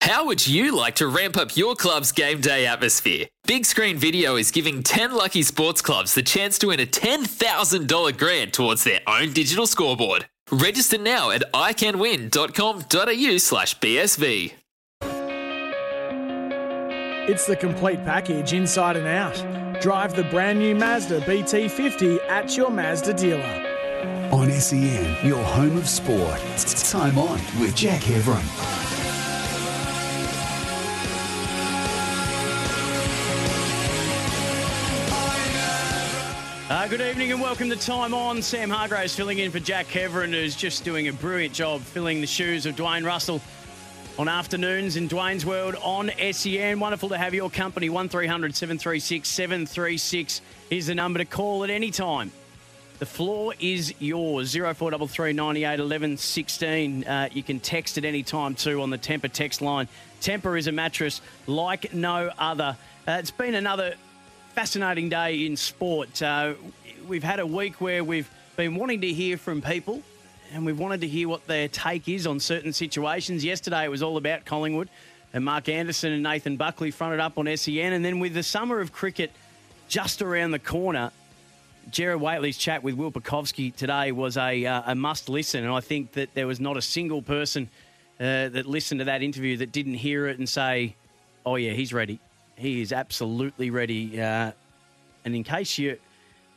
[0.00, 3.26] How would you like to ramp up your club's game day atmosphere?
[3.46, 8.16] Big Screen Video is giving 10 lucky sports clubs the chance to win a $10,000
[8.16, 10.26] grant towards their own digital scoreboard.
[10.50, 14.52] Register now at iCanWin.com.au slash BSV.
[17.28, 19.80] It's the complete package inside and out.
[19.82, 23.66] Drive the brand new Mazda BT50 at your Mazda dealer.
[24.32, 26.40] On SEN, your home of sport.
[26.54, 28.99] It's time on with Jack Heverin.
[36.70, 38.40] Uh, good evening and welcome to Time On.
[38.40, 42.28] Sam Hargraves filling in for Jack Heverin, who's just doing a brilliant job filling the
[42.28, 43.40] shoes of Dwayne Russell
[44.16, 46.78] on afternoons in Dwayne's World on SEN.
[46.78, 47.88] Wonderful to have your company.
[47.88, 52.30] 1300 736 736 is the number to call at any time.
[53.00, 54.52] The floor is yours.
[54.52, 57.04] 0433 98 11 16.
[57.04, 59.88] Uh, you can text at any time too on the Tempur text line.
[60.20, 62.76] Tempur is a mattress like no other.
[63.08, 63.96] Uh, it's been another
[64.60, 66.20] fascinating day in sport.
[66.20, 66.52] Uh,
[67.08, 70.02] we've had a week where we've been wanting to hear from people
[70.52, 73.42] and we've wanted to hear what their take is on certain situations.
[73.42, 74.90] Yesterday it was all about Collingwood
[75.32, 77.94] and Mark Anderson and Nathan Buckley fronted up on SEN.
[77.94, 79.30] And then with the summer of cricket
[79.88, 81.10] just around the corner,
[81.88, 85.64] Gerard Whateley's chat with Will Pucovski today was a, uh, a must listen.
[85.64, 87.70] And I think that there was not a single person
[88.20, 90.96] uh, that listened to that interview that didn't hear it and say,
[91.46, 92.20] oh, yeah, he's ready.
[92.60, 94.20] He is absolutely ready.
[94.20, 94.52] Uh,
[95.24, 95.96] and in case you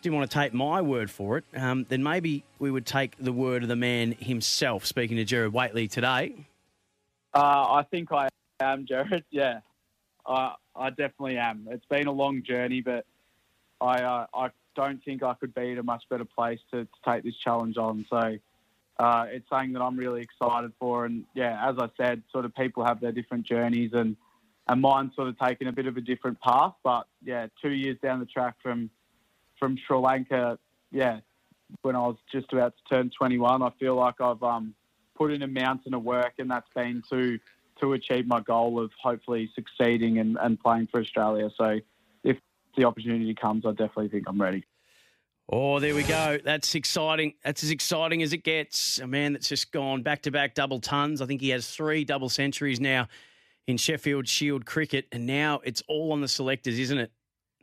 [0.01, 3.31] didn't want to take my word for it, um, then maybe we would take the
[3.31, 6.45] word of the man himself, speaking to Gerard Whateley today.
[7.33, 8.27] Uh, I think I
[8.59, 9.23] am, Jared.
[9.31, 9.61] Yeah,
[10.27, 11.69] I, I definitely am.
[11.71, 13.05] It's been a long journey, but
[13.79, 16.89] I, uh, I don't think I could be in a much better place to, to
[17.05, 18.05] take this challenge on.
[18.09, 18.37] So
[18.99, 21.05] uh, it's something that I'm really excited for.
[21.05, 24.17] And yeah, as I said, sort of people have their different journeys and–
[24.67, 26.73] and mine's sort of taken a bit of a different path.
[26.83, 28.89] But yeah, two years down the track from
[29.59, 30.57] from Sri Lanka,
[30.91, 31.19] yeah,
[31.81, 34.73] when I was just about to turn 21, I feel like I've um,
[35.15, 37.39] put in a mountain of work, and that's been to
[37.81, 41.49] to achieve my goal of hopefully succeeding and, and playing for Australia.
[41.57, 41.79] So
[42.23, 42.37] if
[42.77, 44.63] the opportunity comes, I definitely think I'm ready.
[45.49, 46.37] Oh, there we go.
[46.43, 47.33] That's exciting.
[47.43, 48.99] That's as exciting as it gets.
[48.99, 51.19] A man that's just gone back to back double tons.
[51.19, 53.07] I think he has three double centuries now
[53.67, 57.11] in Sheffield Shield cricket, and now it's all on the selectors, isn't it?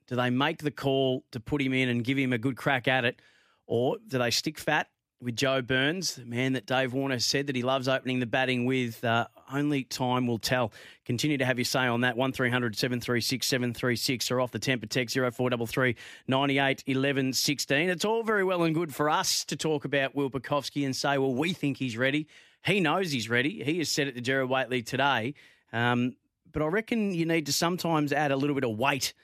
[0.07, 2.89] Do they make the call to put him in and give him a good crack
[2.89, 3.21] at it,
[3.67, 4.89] or do they stick fat
[5.23, 8.65] with Joe Burns, the man that Dave Warner said that he loves opening the batting
[8.65, 9.05] with?
[9.05, 10.73] Uh, only time will tell.
[11.05, 12.17] Continue to have your say on that.
[12.17, 15.97] 1300 736 736 or off the Tempur text 0433
[16.27, 17.91] 98 11 16.
[17.91, 21.19] It's all very well and good for us to talk about Will Pucovski and say,
[21.19, 22.27] well, we think he's ready.
[22.65, 23.63] He knows he's ready.
[23.63, 25.35] He has said it to Gerard Whateley today.
[25.73, 26.17] Um,
[26.53, 29.15] but I reckon you need to sometimes add a little bit of weight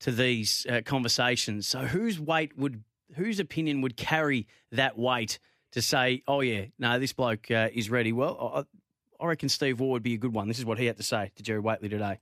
[0.00, 1.66] to these uh, conversations.
[1.66, 2.82] So whose weight would,
[3.14, 5.38] whose opinion would carry that weight
[5.72, 8.12] to say, oh yeah, no, this bloke uh, is ready?
[8.12, 8.66] Well,
[9.20, 10.48] I, I, reckon Steve Waugh would be a good one.
[10.48, 12.18] This is what he had to say to Gerard Whateley today.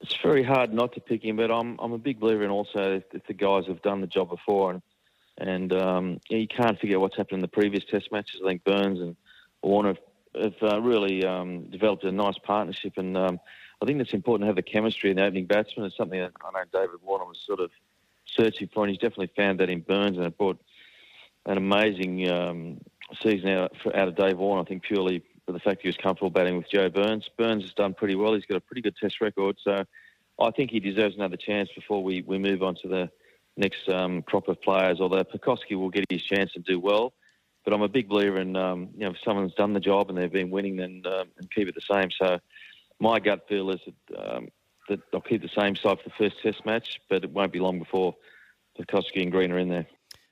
[0.00, 3.02] It's very hard not to pick him, but I'm I'm a big believer in also
[3.12, 4.82] if the guys have done the job before and
[5.38, 8.40] and um, you can't forget what's happened in the previous Test matches.
[8.42, 9.16] I think Burns and
[9.62, 9.94] Warner
[10.40, 13.40] have uh, really um, developed a nice partnership, and um,
[13.82, 15.86] I think it's important to have the chemistry in the opening batsman.
[15.86, 17.70] It's something that I know David Warner was sort of
[18.26, 20.60] searching for, and he's definitely found that in Burns, and it brought
[21.46, 22.80] an amazing um,
[23.22, 24.62] season out, out of Dave Warner.
[24.62, 27.28] I think purely for the fact he was comfortable batting with Joe Burns.
[27.36, 28.34] Burns has done pretty well.
[28.34, 29.84] He's got a pretty good Test record, so
[30.40, 33.10] I think he deserves another chance before we, we move on to the
[33.56, 35.00] next um, crop of players.
[35.00, 37.14] Although Pucovski will get his chance and do well.
[37.66, 40.16] But I'm a big believer in um, you know if someone's done the job and
[40.16, 42.10] they've been winning, then um, and keep it the same.
[42.18, 42.38] So
[43.00, 44.48] my gut feel is that, um,
[44.88, 47.58] that I'll keep the same side for the first Test match, but it won't be
[47.58, 48.14] long before
[48.78, 49.86] Pucovski and Green are in there.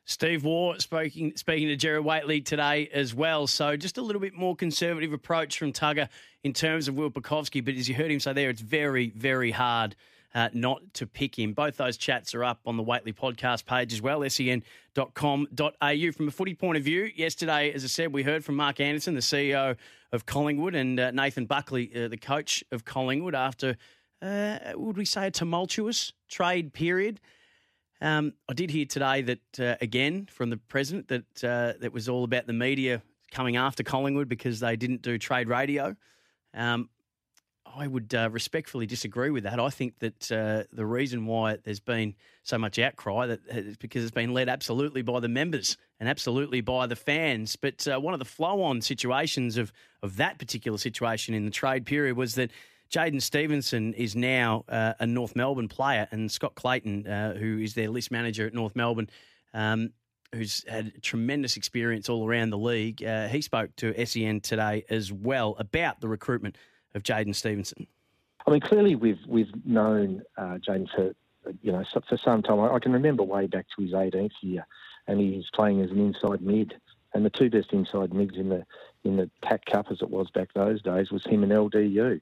[0.06, 3.48] Steve Waugh speaking speaking to Gerard Whateley today as well.
[3.48, 6.08] So just a little bit more conservative approach from Tugger
[6.44, 7.64] in terms of Will Pucovski.
[7.64, 9.96] But as you heard him say there, it's very, very hard
[10.34, 11.52] uh, not to pick him.
[11.52, 16.12] Both those chats are up on the Whateley podcast page as well, sen.com.au.
[16.12, 19.14] From a footy point of view, yesterday, as I said, we heard from Mark Anderson,
[19.14, 19.76] the CEO
[20.12, 23.76] of Collingwood, and uh, Nathan Buckley, uh, the coach of Collingwood, after,
[24.22, 27.20] uh, would we say, a tumultuous trade period.
[28.00, 32.08] Um, I did hear today that, uh, again, from the president, that uh, that was
[32.08, 35.94] all about the media coming after Collingwood because they didn't do trade radio.
[36.54, 36.88] Um,
[37.76, 39.58] I would uh, respectfully disagree with that.
[39.58, 44.02] I think that uh, the reason why there's been so much outcry that is because
[44.02, 47.56] it's been led absolutely by the members and absolutely by the fans.
[47.56, 49.72] But uh, one of the flow-on situations of
[50.02, 52.50] of that particular situation in the trade period was that
[52.90, 57.74] Jaidyn Stephenson is now uh, a North Melbourne player, and Scott Clayton, uh, who is
[57.74, 59.08] their list manager at North Melbourne.
[59.52, 59.90] Um,
[60.34, 63.04] who's had tremendous experience all around the league.
[63.04, 66.58] Uh, he spoke to SEN today as well about the recruitment
[66.94, 67.86] of Jaidyn Stephenson?
[68.46, 71.14] I mean, clearly we've we've known uh, Jaidyn for
[71.62, 72.60] you know for some time.
[72.60, 74.66] I can remember way back to his 18th year,
[75.06, 76.74] and he's playing as an inside mid.
[77.14, 78.64] And the two best inside mids in the
[79.04, 82.20] in the TAC Cup, as it was back those days, was him and LDU.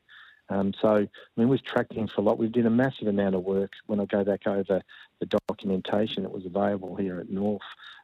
[0.49, 2.37] Um, so, I mean, we've tracked him for a lot.
[2.37, 4.83] We did a massive amount of work when I go back over
[5.21, 7.63] the documentation that was available here at North.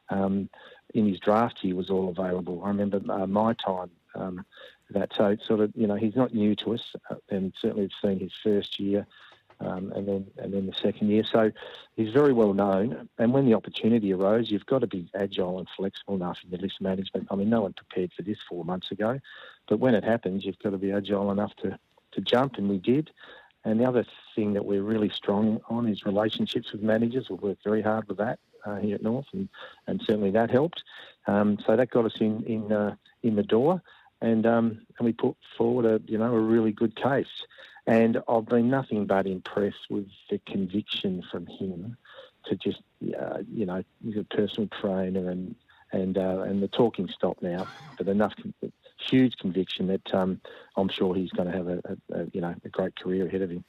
[0.09, 0.49] Um,
[0.95, 2.63] in his draft year was all available.
[2.63, 4.43] I remember uh, my time um,
[4.93, 5.11] that.
[5.15, 8.19] So sort of, you know, he's not new to us, uh, and certainly we've seen
[8.19, 9.05] his first year.
[9.61, 11.25] Um, and then and then the second year.
[11.29, 11.51] So
[11.97, 13.09] he's very well known.
[13.17, 16.61] And when the opportunity arose, you've got to be agile and flexible enough in your
[16.61, 17.27] list management.
[17.29, 19.19] I mean, no one prepared for this four months ago,
[19.67, 21.77] but when it happens, you've got to be agile enough to
[22.11, 23.11] to jump, and we did.
[23.65, 24.05] And the other
[24.35, 27.29] thing that we're really strong on is relationships with managers.
[27.29, 29.49] We've worked very hard with that uh, here at North, and,
[29.87, 30.83] and certainly that helped.
[31.27, 33.81] Um, so that got us in in uh, in the door
[34.21, 37.45] and um, and we put forward a you know a really good case.
[37.87, 41.97] And I've been nothing but impressed with the conviction from him
[42.45, 42.81] to just
[43.19, 45.55] uh, you know he's a personal trainer and
[45.91, 47.67] and uh, and the talking stopped now,
[47.97, 48.33] but enough
[49.09, 50.41] huge conviction that um,
[50.75, 53.41] I'm sure he's going to have a, a, a, you know a great career ahead
[53.41, 53.63] of him.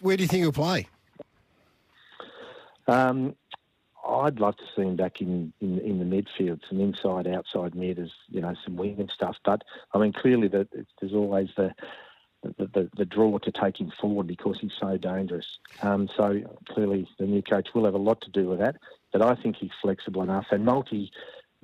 [0.00, 0.88] Where do you think he'll play?
[2.86, 3.34] Um,
[4.06, 7.98] I'd love to see him back in, in, in the midfield, some inside, outside mid,
[7.98, 9.36] as you know, some wing and stuff.
[9.44, 9.62] But
[9.92, 10.68] I mean, clearly that
[11.00, 11.74] there's always the,
[12.42, 15.58] the, the the draw to take him forward because he's so dangerous.
[15.82, 18.76] Um, so clearly, the new coach will have a lot to do with that.
[19.12, 21.10] But I think he's flexible enough and multi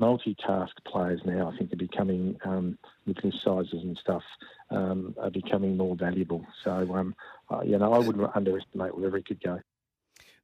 [0.01, 1.51] multitask players now.
[1.53, 4.23] I think are becoming um, with his sizes and stuff
[4.71, 6.47] um, are becoming more valuable.
[6.65, 7.15] So um,
[7.51, 9.61] uh, you know, I wouldn't underestimate wherever he could go.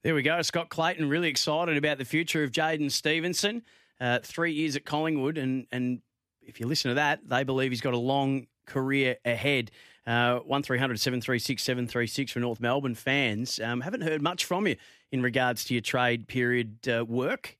[0.07, 0.41] There we go.
[0.43, 3.65] Scott Clayton really excited about the future of Jaidyn Stephenson.
[4.01, 6.01] Uh, three years at Collingwood, and and
[6.41, 9.73] if you listen to that, they believe he's got a long career ahead.
[10.07, 13.59] Uh, one 736 736 for North Melbourne fans.
[13.59, 14.77] Um, haven't heard much from you
[15.11, 17.59] in regards to your trade period uh, work.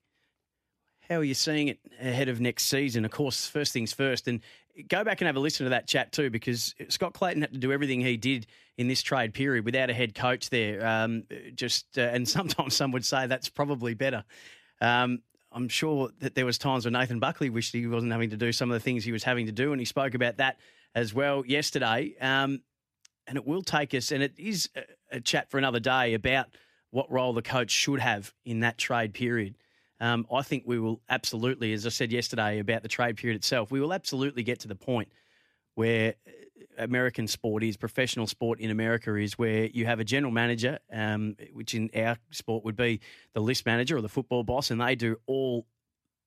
[1.09, 3.05] How are you seeing it ahead of next season?
[3.05, 4.41] Of course, first things first, and
[4.89, 7.59] go back and have a listen to that chat too, because Scott Clayton had to
[7.59, 8.47] do everything he did
[8.77, 10.87] in this trade period without a head coach there.
[10.87, 11.25] Um,
[11.55, 14.25] just uh, and sometimes some would say that's probably better.
[14.81, 18.37] Um, I'm sure that there was times when Nathan Buckley wished he wasn't having to
[18.37, 20.59] do some of the things he was having to do, and he spoke about that
[20.95, 22.15] as well yesterday.
[22.21, 22.61] Um,
[23.27, 26.47] and it will take us, and it is a, a chat for another day about
[26.91, 29.57] what role the coach should have in that trade period.
[30.01, 33.71] Um, I think we will absolutely, as I said yesterday about the trade period itself,
[33.71, 35.09] we will absolutely get to the point
[35.75, 36.31] where uh,
[36.79, 41.37] American sport is, professional sport in America is, where you have a general manager, um,
[41.53, 43.01] which in our sport would be
[43.33, 45.67] the list manager or the football boss, and they do all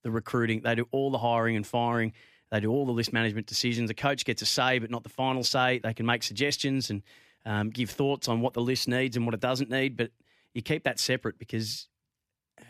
[0.04, 2.14] the recruiting, they do all the hiring and firing,
[2.52, 3.90] they do all the list management decisions.
[3.90, 5.80] The coach gets a say, but not the final say.
[5.80, 7.04] They can make suggestions and
[7.46, 10.12] um, give thoughts on what the list needs and what it doesn't need, but
[10.54, 11.88] you keep that separate because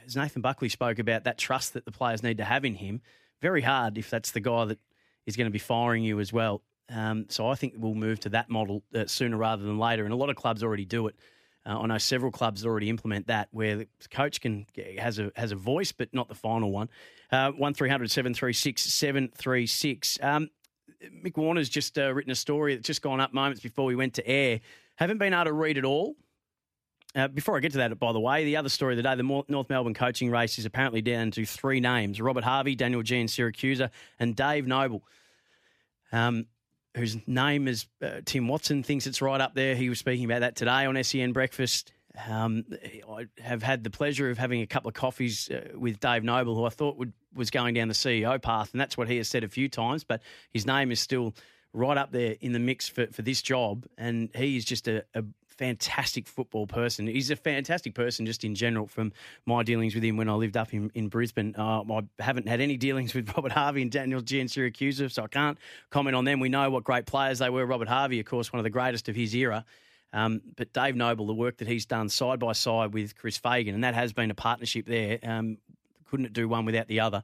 [0.06, 3.02] as Nathan Buckley spoke about, that trust that the players need to have in him,
[3.42, 4.80] very hard if that's the guy that
[5.26, 6.62] is going to be firing you as well.
[6.90, 10.14] Um, so I think we'll move to that model uh, sooner rather than later, and
[10.14, 11.16] a lot of clubs already do it.
[11.66, 14.66] Uh, I know several clubs already implement that, where the coach can
[14.98, 16.90] has a has a voice, but not the final one.
[17.32, 20.50] Uh, one 736 736 um,
[21.24, 24.16] Mick Warner's just uh, written a story that's just gone up moments before we went
[24.16, 24.60] to air.
[24.96, 26.16] Haven't been able to read it all.
[27.16, 29.16] Uh, before I get to that, by the way, the other story of the day,
[29.16, 33.90] the North Melbourne coaching race is apparently down to three names Robert Harvey, Daniel Giansiracusa,
[34.20, 35.04] and Dave Noble,
[36.12, 36.46] um,
[36.96, 39.76] whose name is uh, Tim Watson, thinks it's right up there.
[39.76, 41.92] He was speaking about that today on SEN Breakfast.
[42.28, 42.66] Um,
[43.10, 46.56] I have had the pleasure of having a couple of coffees uh, with Dave Noble,
[46.56, 49.28] who I thought would, was going down the CEO path, and that's what he has
[49.28, 51.34] said a few times, but his name is still
[51.74, 55.04] right up there in the mix for, for this job, and he is just a,
[55.16, 55.24] a
[55.60, 57.06] fantastic football person.
[57.06, 59.12] He's a fantastic person just in general from
[59.46, 61.54] my dealings with him when I lived up in, in Brisbane.
[61.58, 65.58] Uh, I haven't had any dealings with Robert Harvey and Daniel Giansiracusa, so I can't
[65.90, 66.40] comment on them.
[66.40, 67.66] We know what great players they were.
[67.66, 69.66] Robert Harvey, of course, one of the greatest of his era.
[70.14, 73.76] Um, but Dave Noble, the work that he's done side by side with Chris Fagan,
[73.76, 75.20] and that has been a partnership there.
[75.22, 75.58] Um,
[76.10, 77.22] couldn't do one without the other.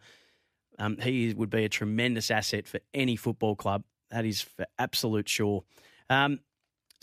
[0.77, 3.83] Um, he would be a tremendous asset for any football club.
[4.11, 5.63] That is for absolute sure.
[6.09, 6.41] Um,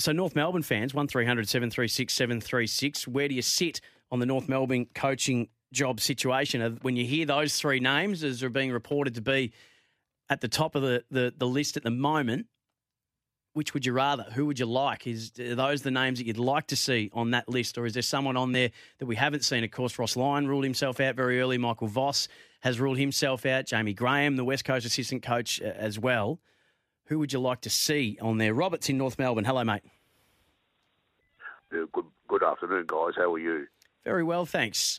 [0.03, 3.81] so, North Melbourne fans, 1300 736 736, where do you sit
[4.11, 6.79] on the North Melbourne coaching job situation?
[6.83, 9.53] When you hear those three names as are being reported to be
[10.29, 12.47] at the top of the, the, the list at the moment,
[13.55, 14.25] which would you rather?
[14.33, 15.07] Who would you like?
[15.07, 18.03] Is those the names that you'd like to see on that list, or is there
[18.03, 19.63] someone on there that we haven't seen?
[19.63, 21.59] Of course, Ross Lyon ruled himself out very early.
[21.59, 22.29] Michael Voss
[22.61, 23.67] has ruled himself out.
[23.67, 26.41] Jaymie Graham, the West Coast assistant coach, uh, as well.
[27.13, 28.55] Who would you like to see on there?
[28.55, 29.45] Roberts in North Melbourne.
[29.45, 29.83] Hello, mate.
[31.71, 33.13] Good good afternoon, guys.
[33.19, 33.67] How are you?
[34.03, 34.99] Very well, thanks.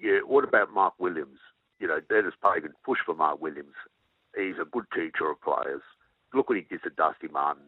[0.00, 0.20] Yeah.
[0.26, 1.38] What about Mark Williams?
[1.80, 3.74] You know, Dennis Pagan push for Mark Williams.
[4.34, 5.82] He's a good teacher of players
[6.32, 7.64] look what he did to Dusty Martin.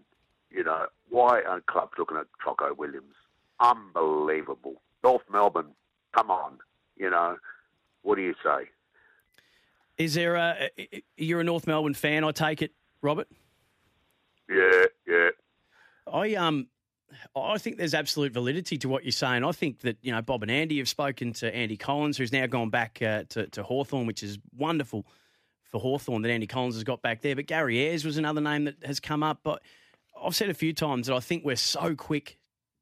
[0.51, 3.15] You know, why aren't clubs looking at Choco Williams?
[3.61, 4.81] Unbelievable.
[5.05, 5.73] North Melbourne,
[6.15, 6.61] come on.
[6.97, 7.37] You know,
[8.01, 8.71] what do you say?
[9.99, 10.71] Is there a.
[11.19, 12.73] You're a North Melbourne fan, I take it,
[13.03, 13.29] Robert?
[14.49, 15.29] Yeah, yeah.
[16.13, 16.69] I um,
[17.35, 19.45] I think there's absolute validity to what you're saying.
[19.45, 22.47] I think that you know Bob and Andy have spoken to Andy Collins, who's now
[22.47, 25.07] gone back uh, to to Hawthorn, which is wonderful
[25.71, 27.37] for Hawthorn that Andy Collins has got back there.
[27.37, 29.41] But Gary Ayres was another name that has come up.
[29.43, 29.63] But
[30.21, 32.39] I've said a few times that I think we're so quick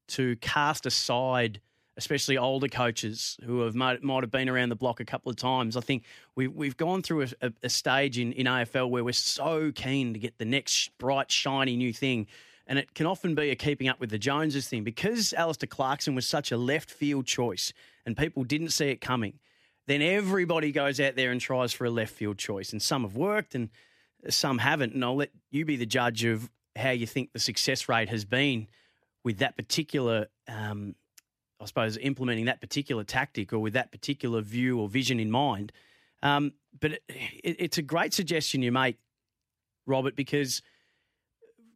[0.09, 1.61] to cast aside,
[1.97, 5.37] especially older coaches who have might, might have been around the block a couple of
[5.37, 5.77] times.
[5.77, 9.73] I think we've we've gone through a, a, stage in, in AFL where we're so
[9.73, 12.27] keen to get the next bright, shiny new thing.
[12.67, 16.15] And it can often be a keeping up with the Joneses thing because Alastair Clarkson
[16.15, 17.73] was such a left field choice
[18.07, 19.39] and people didn't see it coming
[19.87, 22.73] then everybody goes out there and tries for a left field choice.
[22.73, 23.69] And some have worked and
[24.29, 24.95] some haven't.
[24.95, 28.25] And I'll let you be the judge of how you think the success rate has
[28.25, 28.67] been
[29.23, 30.95] with that particular, um,
[31.65, 35.73] I suppose, implementing that particular tactic or with that particular view or vision in mind.
[36.23, 38.99] Um, but it, it, it's a great suggestion you make,
[39.87, 40.61] Robert, because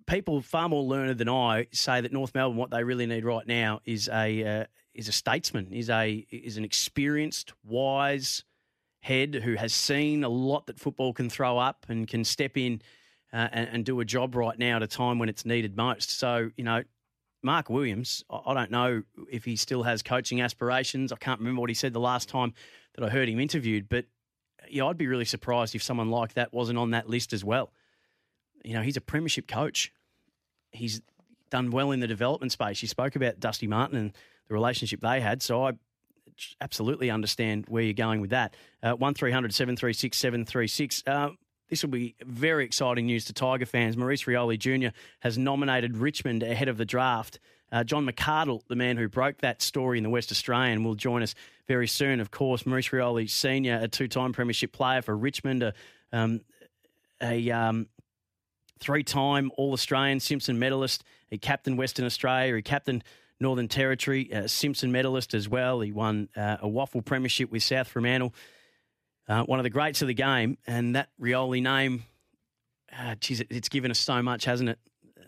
[0.06, 3.46] people far more learned than I say that North Melbourne, what they really need right
[3.46, 8.44] now is a uh, is a statesman, is a is an experienced, wise
[9.00, 12.82] head who has seen a lot that football can throw up and can step in
[13.32, 16.18] uh, and, and, do a job right now at a time when it's needed most.
[16.18, 16.82] So you know,
[17.42, 21.12] Mark Williams, I don't know if he still has coaching aspirations.
[21.12, 22.52] I can't remember what he said the last time
[22.94, 24.06] that I heard him interviewed, but
[24.68, 27.72] yeah, I'd be really surprised if someone like that wasn't on that list as well.
[28.64, 29.92] You know, he's a premiership coach.
[30.72, 31.00] He's
[31.50, 32.82] done well in the development space.
[32.82, 34.12] You spoke about Dusty Martin and
[34.48, 35.42] the relationship they had.
[35.42, 35.72] So I
[36.60, 38.54] absolutely understand where you're going with that.
[38.82, 41.02] Uh, one 736 736.
[41.06, 41.30] Uh,
[41.68, 43.96] this will be very exciting news to Tiger fans.
[43.96, 44.96] Maurice Rioli Jr.
[45.20, 47.38] has nominated Richmond ahead of the draft.
[47.70, 51.22] Uh, John McArdle, the man who broke that story in the West Australian, will join
[51.22, 51.34] us
[51.66, 52.20] very soon.
[52.20, 55.74] Of course, Maurice Rioli Sr., a two-time premiership player for Richmond, a,
[56.12, 56.40] um,
[57.20, 57.86] a um,
[58.80, 61.04] three-time All-Australian Simpson medalist.
[61.28, 62.56] He captained Western Australia.
[62.56, 63.04] He captained
[63.38, 65.80] Northern Territory, uh, Simpson medalist as well.
[65.80, 68.32] He won uh, a WAFL premiership with South Fremantle.
[69.28, 72.04] Uh, one of the greats of the game, and that Rioli name,
[72.98, 74.78] uh, geez, it's given us so much, hasn't it?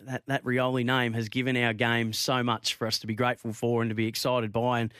[0.07, 3.53] That that Rioli name has given our game so much for us to be grateful
[3.53, 4.93] for and to be excited by, and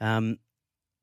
[0.00, 0.38] um,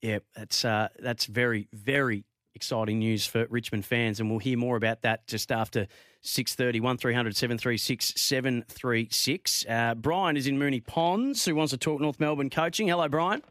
[0.02, 2.24] yeah, that's uh, that's very very
[2.56, 5.88] exciting news for Richmond fans, and we'll hear more about that just after
[6.22, 9.66] 630 1300 736 736.
[9.68, 12.88] Uh, Brian is in Moonee Ponds who wants to talk North Melbourne coaching.
[12.88, 13.42] Hello, Brian.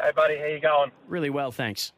[0.00, 0.36] Hey, buddy.
[0.36, 0.92] How you going?
[1.08, 1.92] Really well, thanks.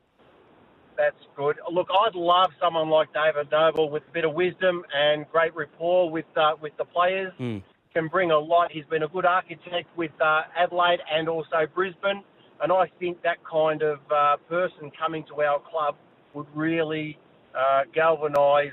[1.01, 1.59] That's good.
[1.73, 6.11] Look, I'd love someone like David Noble with a bit of wisdom and great rapport
[6.11, 7.33] with uh, with the players.
[7.41, 7.63] Mm.
[7.95, 8.71] Can bring a lot.
[8.71, 12.23] He's been a good architect with uh, Adelaide and also Brisbane,
[12.63, 15.97] and I think that kind of uh, person coming to our club
[16.35, 17.19] would really
[17.55, 18.73] uh, galvanise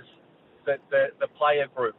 [0.65, 1.95] the, the, the player group.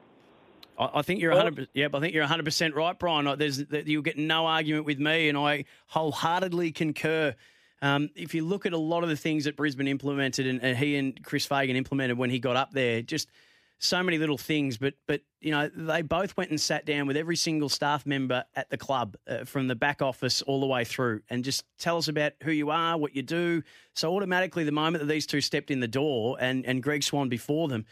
[0.79, 1.71] I think you're 100.
[1.73, 3.39] Yep, I think you're 100 percent right, Brian.
[3.39, 7.35] There's you'll get no argument with me, and I wholeheartedly concur.
[7.83, 10.77] Um, if you look at a lot of the things that Brisbane implemented, and, and,
[10.77, 13.29] he and Chris Fagan implemented when he got up there, just
[13.79, 14.77] so many little things.
[14.77, 18.45] But but you know they both went and sat down with every single staff member
[18.57, 21.97] at the club, uh, from the back office all the way through, and just tell
[21.97, 23.63] us about who you are, what you do.
[23.95, 27.29] So automatically, the moment that these two stepped in the door, and and Greg Swann
[27.29, 27.87] before them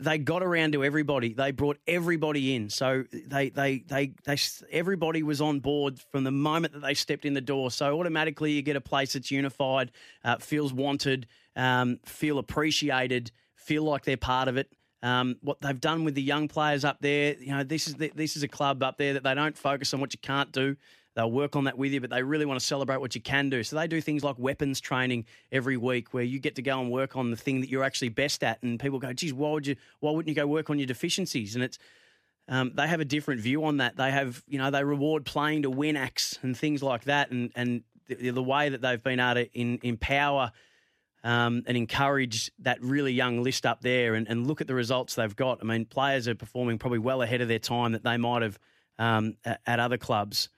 [0.00, 1.34] they got around to everybody.
[1.34, 2.70] They brought everybody in.
[2.70, 4.38] So they, they, they, they,
[4.70, 7.70] everybody was on board from the moment that they stepped in the door.
[7.70, 9.90] So automatically you get a place that's unified,
[10.24, 14.72] uh, feels wanted, um, feel appreciated, feel like they're part of it.
[15.02, 18.10] Um, what they've done with the young players up there, you know, this is the,
[18.14, 20.76] this is a club up there that they don't focus on what you can't do.
[21.18, 23.50] They'll work on that with you, but they really want to celebrate what you can
[23.50, 23.64] do.
[23.64, 26.92] So they do things like weapons training every week, where you get to go and
[26.92, 28.62] work on the thing that you're actually best at.
[28.62, 29.74] And people go, "Geez, why would you?
[29.98, 31.76] Why wouldn't you go work on your deficiencies?" And it's
[32.46, 33.96] um, they have a different view on that.
[33.96, 37.50] They have, you know, they reward playing to win acts and things like that, and
[37.56, 40.52] and the, the way that they've been able to in, empower
[41.24, 45.16] um, and encourage that really young list up there, and, and look at the results
[45.16, 45.58] they've got.
[45.62, 48.56] I mean, players are performing probably well ahead of their time that they might have
[49.00, 50.48] um, at, at other clubs.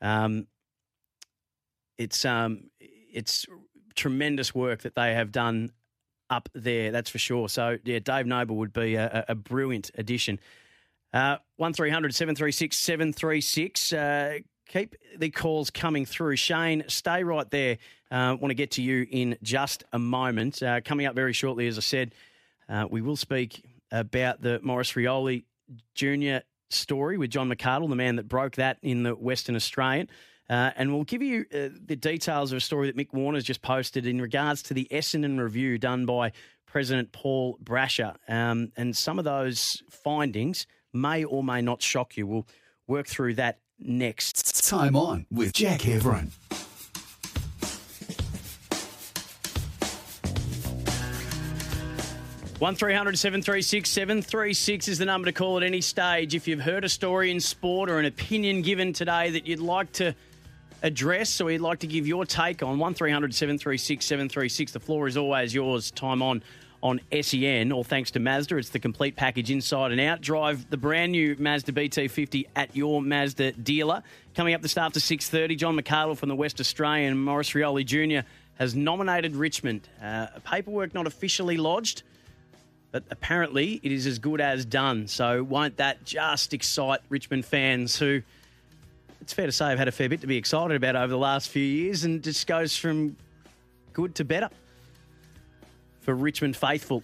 [0.00, 0.46] Um,
[1.98, 3.46] it's um, it's
[3.94, 5.72] tremendous work that they have done
[6.28, 6.92] up there.
[6.92, 7.48] That's for sure.
[7.48, 10.38] So yeah, Dave Noble would be a, a brilliant addition.
[11.12, 14.38] Uh, one 736 736 uh,
[14.68, 16.34] Keep the calls coming through.
[16.34, 17.78] Shane, stay right there.
[18.10, 20.60] Uh, want to get to you in just a moment.
[20.60, 22.14] Uh, coming up very shortly, as I said,
[22.68, 25.44] uh, we will speak about the Maurice Rioli
[25.94, 30.08] Jr story with John McArdle, the man that broke that in the Western Australian.
[30.48, 33.62] Uh, and we'll give you uh, the details of a story that Mick Warner's just
[33.62, 36.32] posted in regards to the Essendon review done by
[36.66, 38.14] President Paul Brasher.
[38.28, 42.26] Um, and some of those findings may or may not shock you.
[42.26, 42.46] We'll
[42.86, 44.68] work through that next.
[44.68, 46.30] Time on with Jack Heverin.
[52.58, 56.34] 1300 736 736 is the number to call at any stage.
[56.34, 59.92] If you've heard a story in sport or an opinion given today that you'd like
[59.92, 60.14] to
[60.82, 64.72] address or you'd like to give your take on, 1300 736 736.
[64.72, 65.90] The floor is always yours.
[65.90, 66.42] Time on
[66.82, 68.56] on SEN, all thanks to Mazda.
[68.56, 70.22] It's the complete package inside and out.
[70.22, 74.02] Drive the brand new Mazda BT50 at your Mazda dealer.
[74.34, 78.26] Coming up this after 6.30, John McArdle from the West Australian, Maurice Rioli Jr.,
[78.58, 79.88] has nominated Richmond.
[80.02, 82.02] Uh, paperwork not officially lodged–
[82.92, 85.06] but apparently it is as good as done.
[85.06, 88.22] So won't that just excite Richmond fans who,
[89.20, 91.18] it's fair to say, have had a fair bit to be excited about over the
[91.18, 93.16] last few years and just goes from
[93.92, 94.50] good to better
[96.00, 97.02] for Richmond faithful.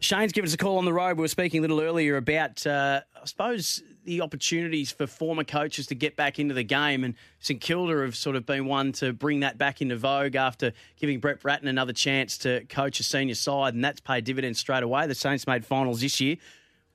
[0.00, 1.16] Shane's given us a call on the road.
[1.16, 5.86] We were speaking a little earlier about, uh, I suppose, the opportunities for former coaches
[5.88, 7.04] to get back into the game.
[7.04, 10.72] And St Kilda have sort of been one to bring that back into vogue after
[10.96, 14.82] giving Brett Ratten another chance to coach a senior side, and that's paid dividends straight
[14.82, 15.06] away.
[15.06, 16.36] The Saints made finals this year.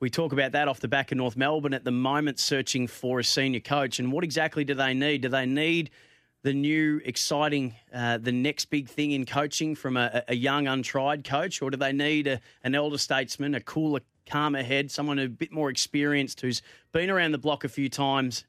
[0.00, 3.18] We talk about that off the back of North Melbourne at the moment, searching for
[3.18, 3.98] a senior coach.
[3.98, 5.20] And what exactly do they need?
[5.22, 5.90] Do they need
[6.42, 11.22] the new, exciting, uh, the next big thing in coaching from a, a young, untried
[11.22, 15.28] coach, or do they need a, an elder statesman, a cooler calmer head, someone a
[15.28, 16.62] bit more experienced who's
[16.92, 18.44] been around the block a few times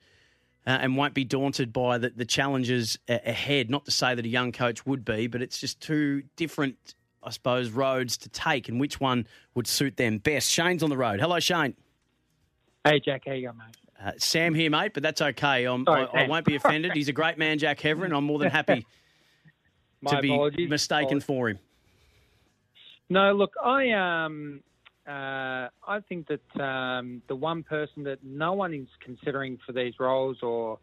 [0.67, 3.69] uh, and won't be daunted by the, the challenges ahead.
[3.69, 7.31] Not to say that a young coach would be, but it's just two different, I
[7.31, 10.49] suppose, roads to take and which one would suit them best.
[10.49, 11.19] Shane's on the road.
[11.19, 11.75] Hello, Shane.
[12.83, 13.23] Hey, Jack.
[13.25, 13.77] How you going, mate?
[14.03, 15.65] Uh, Sam here, mate, but that's okay.
[15.65, 16.93] Sorry, I, I, won't be offended.
[16.93, 18.15] He's a great man, Jack Heverin.
[18.15, 18.85] I'm more than happy
[20.07, 20.69] to be apologies.
[20.69, 21.23] mistaken apologies.
[21.23, 21.59] for him.
[23.09, 24.63] No, look, I um,
[25.07, 29.93] uh, I think that um, the one person that no one is considering for these
[29.99, 30.77] roles, or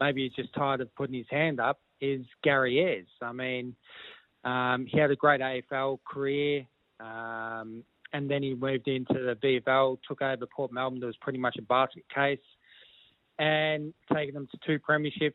[0.00, 3.06] maybe he's just tired of putting his hand up, is Gary Ayres.
[3.20, 3.74] I mean,
[4.44, 6.66] um, he had a great AFL career,
[7.00, 11.00] um, and then he moved into the VFL, took over Port Melbourne.
[11.00, 12.38] There was pretty much a basket case,
[13.38, 15.34] and taken them to two premierships.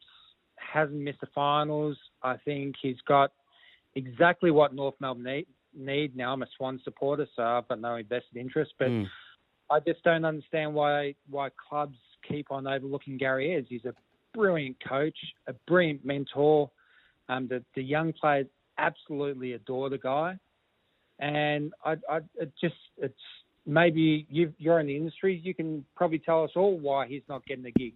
[0.55, 1.97] Hasn't missed the finals.
[2.23, 3.31] I think he's got
[3.95, 6.33] exactly what North Melbourne need, need now.
[6.33, 8.73] I'm a Swan supporter, so I've got no invested interest.
[8.77, 9.05] But mm.
[9.69, 13.65] I just don't understand why why clubs keep on overlooking Gary Ayres.
[13.69, 13.93] He's a
[14.33, 16.69] brilliant coach, a brilliant mentor.
[17.29, 20.37] Um, the the young players absolutely adore the guy,
[21.19, 23.13] and I, I it just it's
[23.65, 25.39] maybe you you're in the industry.
[25.43, 27.93] You can probably tell us all why he's not getting the gig.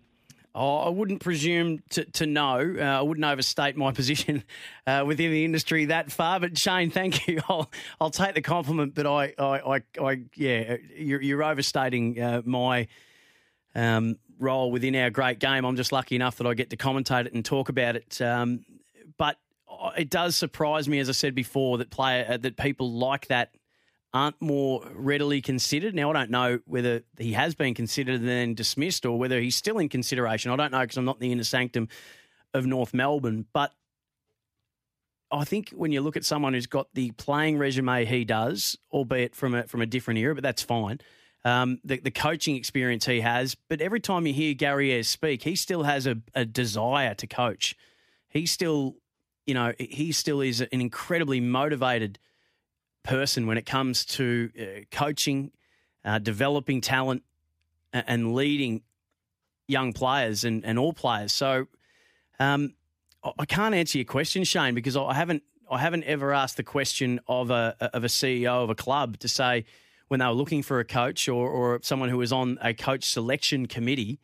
[0.60, 2.76] Oh, I wouldn't presume to, to know.
[2.80, 4.44] Uh, I wouldn't overstate my position
[4.88, 6.40] uh, within the industry that far.
[6.40, 7.42] But Shane, thank you.
[7.50, 7.70] I'll
[8.02, 8.96] I'll take the compliment.
[8.96, 12.88] But I I, I, I yeah, you're, you're overstating uh, my
[13.76, 15.64] um, role within our great game.
[15.64, 18.20] I'm just lucky enough that I get to commentate it and talk about it.
[18.20, 18.66] Um,
[19.18, 19.38] but
[19.96, 23.52] it does surprise me, as I said before, that player uh, that people like that
[24.14, 25.94] aren't more readily considered.
[25.94, 29.56] Now, I don't know whether he has been considered and then dismissed or whether he's
[29.56, 30.52] still in consideration.
[30.52, 31.90] I don't know because I'm not in the inner sanctum
[32.54, 33.46] of North Melbourne.
[33.54, 33.74] But
[35.32, 39.36] I think when you look at someone who's got the playing resume he does, albeit
[39.36, 41.00] from a from a different era, but that's fine.
[41.46, 45.56] Um, the, the coaching experience he has, but every time you hear Ayres speak, he
[45.56, 47.76] still has a, a desire to coach.
[48.28, 48.96] He still,
[49.46, 52.20] you know, he still is an incredibly motivated
[53.08, 55.52] person when it comes to uh, coaching,
[56.04, 57.24] uh, developing talent,
[57.94, 58.82] and leading
[59.68, 61.32] young players and, and all players.
[61.32, 61.68] So
[62.40, 62.74] um,
[63.40, 67.20] I can't answer your question, Shane, because I haven't I haven't ever asked the question
[67.28, 69.66] of a of a CEO of a club to say
[70.08, 73.04] when they were looking for a coach or, or someone who was on a coach
[73.04, 74.20] selection committee,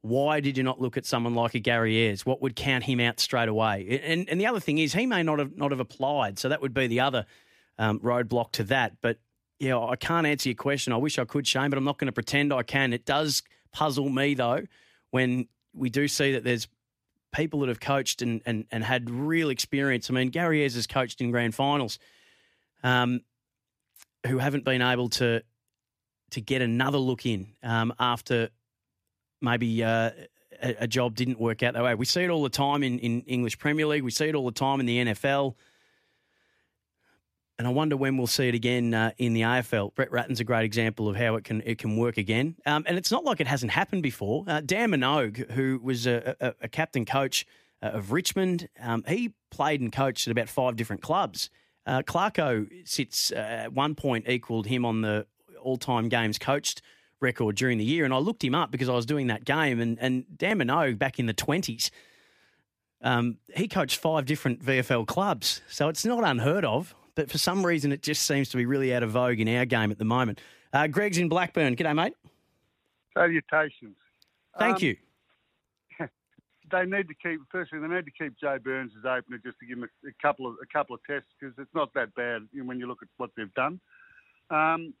[0.00, 2.24] why did you not look at someone like a Gary Ayres?
[2.24, 4.00] What would count him out straight away?
[4.04, 6.62] And and the other thing is he may not have not have applied, so that
[6.62, 7.26] would be the other
[7.78, 8.96] um, roadblock to that.
[9.00, 9.18] But
[9.58, 10.92] yeah, I can't answer your question.
[10.92, 12.92] I wish I could, Shane, but I'm not going to pretend I can.
[12.92, 14.62] It does puzzle me though
[15.10, 16.68] when we do see that there's
[17.32, 20.10] people that have coached and, and, and had real experience.
[20.10, 21.98] I mean, Gary Ayres has coached in grand finals,
[22.82, 23.20] um,
[24.26, 25.42] who haven't been able to
[26.30, 28.50] to get another look in um, after
[29.40, 30.10] maybe uh,
[30.60, 31.94] a, a, job didn't work out that way.
[31.94, 34.02] We see it all the time in, in English Premier League.
[34.02, 35.54] We see it all the time in the NFL.
[37.58, 39.94] And I wonder when we'll see it again uh, in the AFL.
[39.94, 42.56] Brett Ratten's a great example of how it can it can work again.
[42.66, 44.44] Um, and it's not like it hasn't happened before.
[44.46, 47.46] Uh, Dan Minogue, who was a, a, a captain coach
[47.82, 51.48] uh, of Richmond, um, he played and coached at about five different clubs.
[51.86, 55.26] Uh, Clarko sits uh, at one point equalled him on the
[55.62, 56.82] all time games coached
[57.20, 58.04] record during the year.
[58.04, 59.80] And I looked him up because I was doing that game.
[59.80, 61.90] And, and Dan Minogue back in the 20s,
[63.00, 65.62] um, he coached five different VFL clubs.
[65.68, 68.94] So it's not unheard of but for some reason it just seems to be really
[68.94, 70.40] out of vogue in our game at the moment.
[70.72, 71.74] Uh, Greg's in Blackburn.
[71.74, 72.14] G'day, mate.
[73.14, 73.96] Salutations.
[74.58, 74.96] Thank um, you.
[76.68, 77.40] They need to keep.
[77.52, 80.12] Firstly, they need to keep Joe Burns as opener just to give him a, a
[80.20, 83.08] couple of a couple of tests because it's not that bad when you look at
[83.18, 83.78] what they've done.
[84.50, 84.92] Um,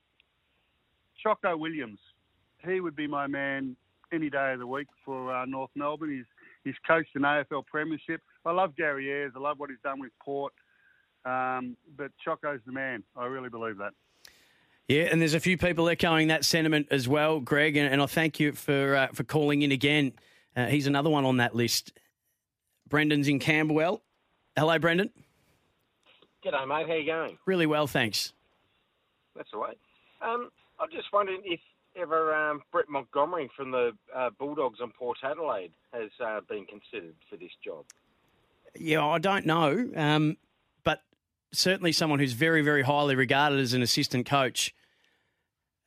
[1.20, 1.98] Choco Williams,
[2.64, 3.74] he would be my man
[4.12, 6.12] any day of the week for uh, North Melbourne.
[6.12, 6.24] He's
[6.62, 8.20] he's coached an AFL Premiership.
[8.44, 9.32] I love Gary Ayres.
[9.34, 10.52] I love what he's done with Port.
[11.26, 13.02] Um, but Choco's the man.
[13.16, 13.92] I really believe that.
[14.88, 18.06] Yeah, and there's a few people echoing that sentiment as well, Greg, and, and I
[18.06, 20.12] thank you for uh, for calling in again.
[20.56, 21.92] Uh, he's another one on that list.
[22.88, 24.02] Brendan's in Camberwell.
[24.56, 25.10] Hello, Brendan.
[26.44, 26.86] G'day, mate.
[26.86, 27.36] How you going?
[27.44, 28.32] Really well, thanks.
[29.34, 29.78] That's all right.
[30.22, 31.60] Um, I'm just wondering if
[31.96, 37.16] ever um, Brett Montgomery from the uh, Bulldogs on Port Adelaide has uh, been considered
[37.28, 37.84] for this job.
[38.78, 39.90] Yeah, I don't know.
[39.96, 40.36] Um,
[41.56, 44.74] certainly someone who's very, very highly regarded as an assistant coach.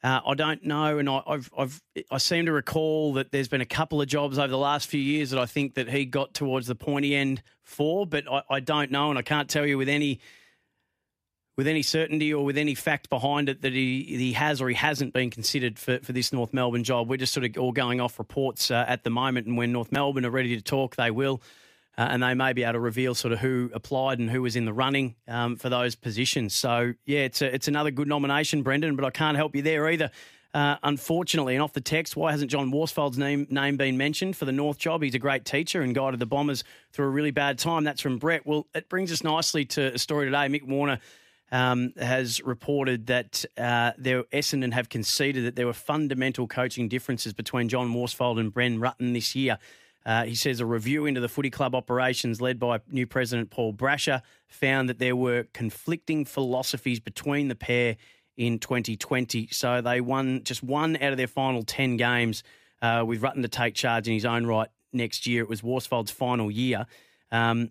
[0.02, 3.60] Uh, I don't know, and I, I've, I've, I seem to recall that there's been
[3.60, 6.34] a couple of jobs over the last few years that I think that he got
[6.34, 9.78] towards the pointy end for, but I, I don't know, and I can't tell you
[9.78, 10.22] with any
[11.58, 14.76] with any certainty or with any fact behind it that he, he has or he
[14.76, 17.10] hasn't been considered for, for this North Melbourne job.
[17.10, 19.92] We're just sort of all going off reports uh, at the moment, and when North
[19.92, 21.42] Melbourne are ready to talk, they will
[22.00, 24.56] uh, and they may be able to reveal sort of who applied and who was
[24.56, 26.56] in the running um, for those positions.
[26.56, 28.96] So yeah, it's a, it's another good nomination, Brendan.
[28.96, 30.10] But I can't help you there either.
[30.54, 34.46] Uh, unfortunately, and off the text, why hasn't John Worsfold's name name been mentioned for
[34.46, 35.04] the North job?
[35.04, 37.84] He's a great teacher and guided the Bombers through a really bad time.
[37.84, 38.48] That's from Brett.
[38.48, 40.48] Well, it brings us nicely to a story today.
[40.48, 41.02] Mick Warner
[41.52, 47.34] um, has reported that uh, there, Essendon have conceded that there were fundamental coaching differences
[47.34, 49.58] between John Worsfold and Ben Rutten this year.
[50.10, 53.76] Uh, he says a review into the footy club operations led by new president Paul
[53.76, 57.96] Brasher found that there were conflicting philosophies between the pair
[58.36, 59.50] in 2020.
[59.52, 62.42] So they won just one out of their final 10 games
[62.82, 65.44] uh, with Rutten to take charge in his own right next year.
[65.44, 66.88] It was Worsfold's final year.
[67.32, 67.70] Um,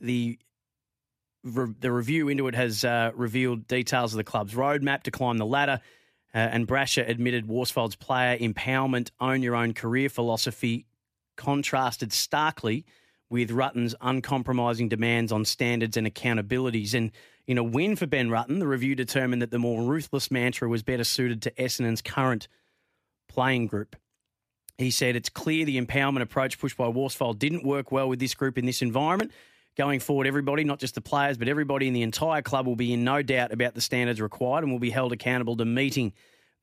[0.00, 0.40] the
[1.44, 5.46] the review into it has uh, revealed details of the club's roadmap to climb the
[5.46, 5.80] ladder.
[6.34, 10.86] Uh, and Brasher admitted Worsfold's player empowerment, own your own career philosophy
[11.40, 12.84] contrasted starkly
[13.30, 16.92] with Rutten's uncompromising demands on standards and accountabilities.
[16.92, 17.12] And
[17.46, 20.82] in a win for Ben Rutten, the review determined that the more ruthless mantra was
[20.82, 22.46] better suited to Essendon's current
[23.26, 23.96] playing group.
[24.76, 28.34] He said it's clear the empowerment approach pushed by Worsfold didn't work well with this
[28.34, 29.32] group in this environment.
[29.76, 32.92] Going forward, everybody, not just the players, but everybody in the entire club will be
[32.92, 36.12] in no doubt about the standards required and will be held accountable to meeting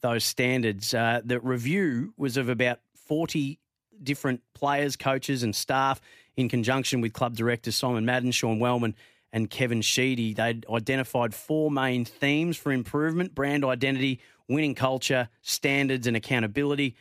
[0.01, 0.93] those standards.
[0.93, 3.59] Uh, the review was of about 40
[4.03, 6.01] different players, coaches, and staff
[6.35, 8.95] in conjunction with club directors Simon Madden, Sean Wellman,
[9.33, 10.33] and Kevin Sheedy.
[10.33, 16.95] They'd identified four main themes for improvement brand identity, winning culture, standards and accountability,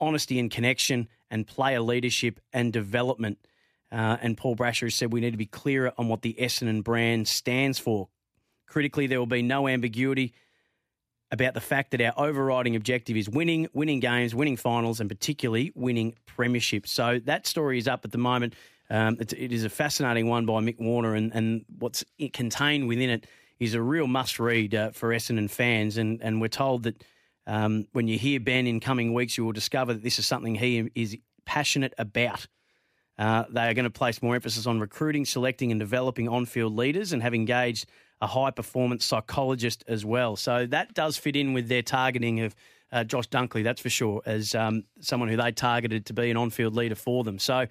[0.00, 3.38] honesty and connection, and player leadership and development.
[3.90, 6.82] Uh, and Paul Brasher has said we need to be clearer on what the Essendon
[6.82, 8.08] brand stands for.
[8.66, 10.34] Critically, there will be no ambiguity
[11.30, 15.72] about the fact that our overriding objective is winning, winning games, winning finals, and particularly
[15.74, 16.88] winning premierships.
[16.88, 18.54] So that story is up at the moment.
[18.90, 23.10] Um, it, it is a fascinating one by Mick Warner, and, and what's contained within
[23.10, 23.26] it
[23.58, 25.96] is a real must read uh, for Essendon fans.
[25.96, 27.02] And, and we're told that
[27.46, 30.54] um, when you hear Ben in coming weeks, you will discover that this is something
[30.54, 32.46] he is passionate about.
[33.18, 36.76] Uh, they are going to place more emphasis on recruiting, selecting, and developing on field
[36.76, 37.86] leaders and have engaged
[38.20, 40.36] a high performance psychologist as well.
[40.36, 42.54] So that does fit in with their targeting of
[42.92, 46.36] uh, Josh Dunkley, that's for sure, as um, someone who they targeted to be an
[46.36, 47.38] on field leader for them.
[47.38, 47.66] So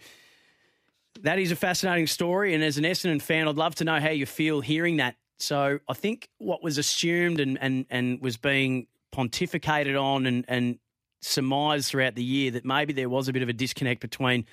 [1.21, 2.53] that is a fascinating story.
[2.53, 5.15] And as an Essendon fan, I'd love to know how you feel hearing that.
[5.37, 10.79] So I think what was assumed and, and, and was being pontificated on and, and
[11.21, 14.45] surmised throughout the year that maybe there was a bit of a disconnect between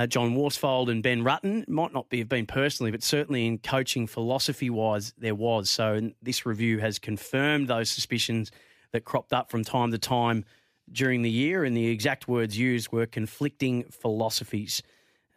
[0.00, 1.68] uh, John Worsfold and Ben Rutten.
[1.68, 5.68] Might not be have been personally, but certainly in coaching philosophy wise, there was.
[5.68, 8.50] So this review has confirmed those suspicions
[8.92, 10.46] that cropped up from time to time
[10.90, 14.82] during the year, and the exact words used were conflicting philosophies.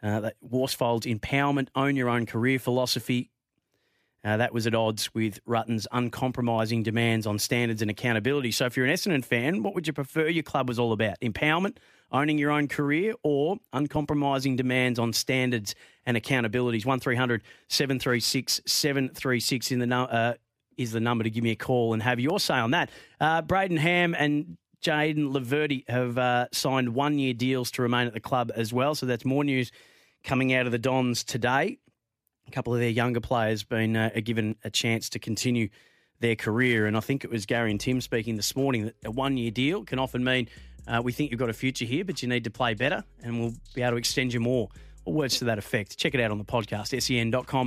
[0.02, 3.30] Uh, that Worsfold's empowerment, own your own career philosophy.
[4.24, 8.50] Uh, that was at odds with Rutten's uncompromising demands on standards and accountability.
[8.52, 11.20] So, if you're an Essendon fan, what would you prefer your club was all about?
[11.20, 11.76] Empowerment,
[12.10, 15.74] owning your own career, or uncompromising demands on standards
[16.06, 16.86] and accountabilities?
[16.86, 20.34] 1300 736 736 in the uh,
[20.76, 22.90] is the number to give me a call and have your say on that.
[23.20, 28.14] Uh, Brayden Ham and Jayden Laverde have uh, signed one year deals to remain at
[28.14, 28.94] the club as well.
[28.94, 29.70] So that's more news
[30.24, 31.78] coming out of the Dons today.
[32.46, 35.68] A couple of their younger players been uh, given a chance to continue
[36.20, 39.10] their career, and I think it was Gary and Tim speaking this morning that a
[39.10, 40.48] one-year deal can often mean
[40.86, 43.40] uh, we think you've got a future here, but you need to play better, and
[43.40, 44.68] we'll be able to extend you more.
[45.06, 45.98] Or words to that effect.
[45.98, 47.60] Check it out on the podcast, sen.com.au.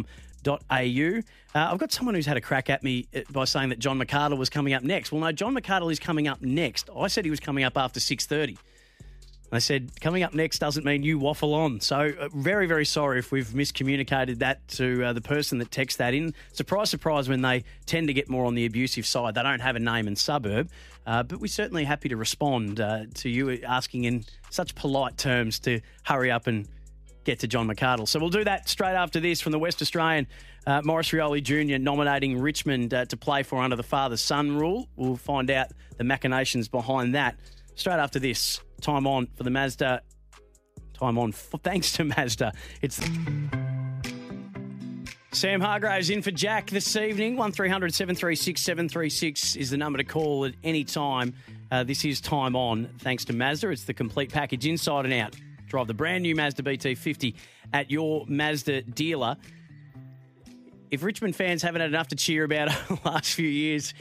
[0.50, 4.00] Uh, I've got someone who's had a crack at me uh, by saying that John
[4.00, 5.12] McArdle was coming up next.
[5.12, 6.90] Well, no, John McArdle is coming up next.
[6.96, 8.58] I said he was coming up after 6.30.
[9.52, 11.80] I said, coming up next doesn't mean you waffle on.
[11.80, 15.98] So, uh, very, very sorry if we've miscommunicated that to uh, the person that texts
[15.98, 16.34] that in.
[16.52, 19.78] Surprise, surprise, when they tend to get more on the abusive side, they don't have
[19.78, 20.70] a name and suburb.
[21.06, 25.60] Uh, but we're certainly happy to respond uh, to you asking in such polite terms
[25.60, 26.68] to hurry up and
[27.24, 28.08] get to John McArdle.
[28.08, 30.28] So, we'll do that straight after this from the West Australian.
[30.66, 31.82] Uh, Maurice Rioli Jr.
[31.82, 34.90] nominating Richmond uh, to play for under the father son rule.
[34.98, 37.38] We'll find out the machinations behind that
[37.78, 38.60] straight after this.
[38.82, 40.02] Time on for the Mazda.
[40.94, 41.32] Time on.
[41.64, 42.52] Thanks to Mazda.
[42.82, 43.00] It's.
[45.32, 47.38] Sam Hargraves in for Jack this evening.
[47.38, 51.34] 1300 736 736 is the number to call at any time.
[51.70, 53.70] Uh, this is Time On, thanks to Mazda.
[53.70, 55.36] It's the complete package inside and out.
[55.68, 57.36] Drive the brand new Mazda BT50
[57.74, 59.36] at your Mazda dealer.
[60.90, 63.94] If Richmond fans haven't had enough to cheer about the last few years,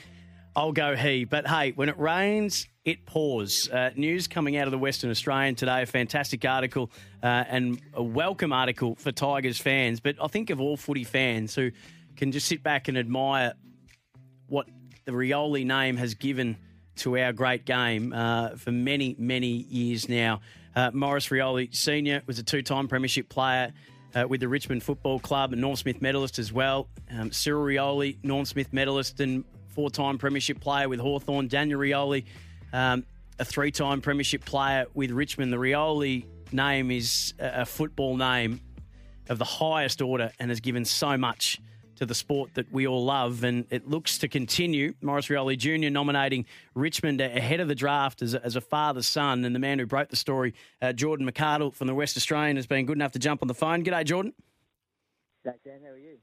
[0.57, 1.27] I'll go he.
[1.27, 3.69] But hey, when it rains, it pours.
[3.69, 6.91] Uh, news coming out of the Western Australian today, a fantastic article
[7.23, 11.55] uh, and a welcome article for Tigers fans, but I think of all footy fans
[11.55, 11.73] who
[12.17, 13.53] can just sit back and admire
[14.47, 14.67] what
[15.05, 16.57] the Rioli name has given
[16.97, 20.41] to our great game uh, for many, many years now.
[20.75, 22.23] Uh, Maurice Rioli Sr.
[22.27, 23.75] was a two time Premiership player.
[24.15, 26.89] Uh, with the Richmond Football Club, and Norm Smith medalist as well.
[27.11, 29.45] Um, Cyril Rioli, Norm Smith medalist and
[29.77, 31.49] four time Premiership player with Hawthorn.
[31.49, 32.25] Daniel Rioli,
[32.73, 33.05] um,
[33.39, 35.53] a three time Premiership player with Richmond.
[35.53, 38.61] The Rioli name is a football name
[39.29, 41.61] of the highest order and has given so much
[41.97, 44.95] to the sport that we all love, and it looks to continue.
[45.03, 45.91] Maurice Rioli Jr.
[45.91, 49.79] nominating Richmond ahead of the draft as a, as a father son, and the man
[49.79, 53.13] who broke the story, uh, Jordan McArdle from the West Australian, has been good enough
[53.13, 53.85] to jump on the phone.
[53.85, 54.33] G'day, Jordan.
[55.45, 56.17] Dan, how are you?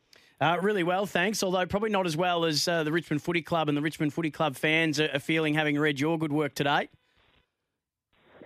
[0.44, 1.42] Uh, really well, thanks.
[1.42, 4.30] Although probably not as well as uh, the Richmond Footy Club and the Richmond Footy
[4.30, 6.90] Club fans are, are feeling having read your good work today.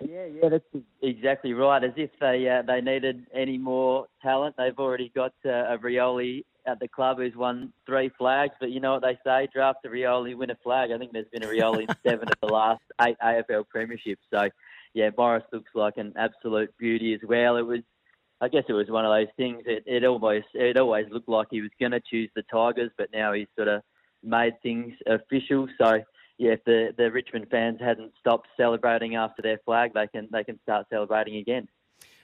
[0.08, 1.84] Yeah, yeah, that's exactly right.
[1.84, 6.46] As if they uh, they needed any more talent, they've already got uh, a Rioli
[6.68, 8.54] at the club who's won three flags.
[8.60, 10.92] But you know what they say: draft a Rioli, win a flag.
[10.92, 14.18] I think there's been a Rioli in seven of the last eight AFL premierships.
[14.32, 14.50] So,
[14.94, 17.58] yeah, Maurice looks like an absolute beauty as well.
[17.58, 17.82] It was
[18.40, 19.64] I guess it was one of those things.
[19.66, 23.10] It, it always it always looked like he was going to choose the Tigers, but
[23.12, 23.82] now he's sort of
[24.24, 25.68] made things official.
[25.80, 26.00] So
[26.38, 30.44] yeah, if the the Richmond fans hadn't stopped celebrating after their flag, they can they
[30.44, 31.68] can start celebrating again.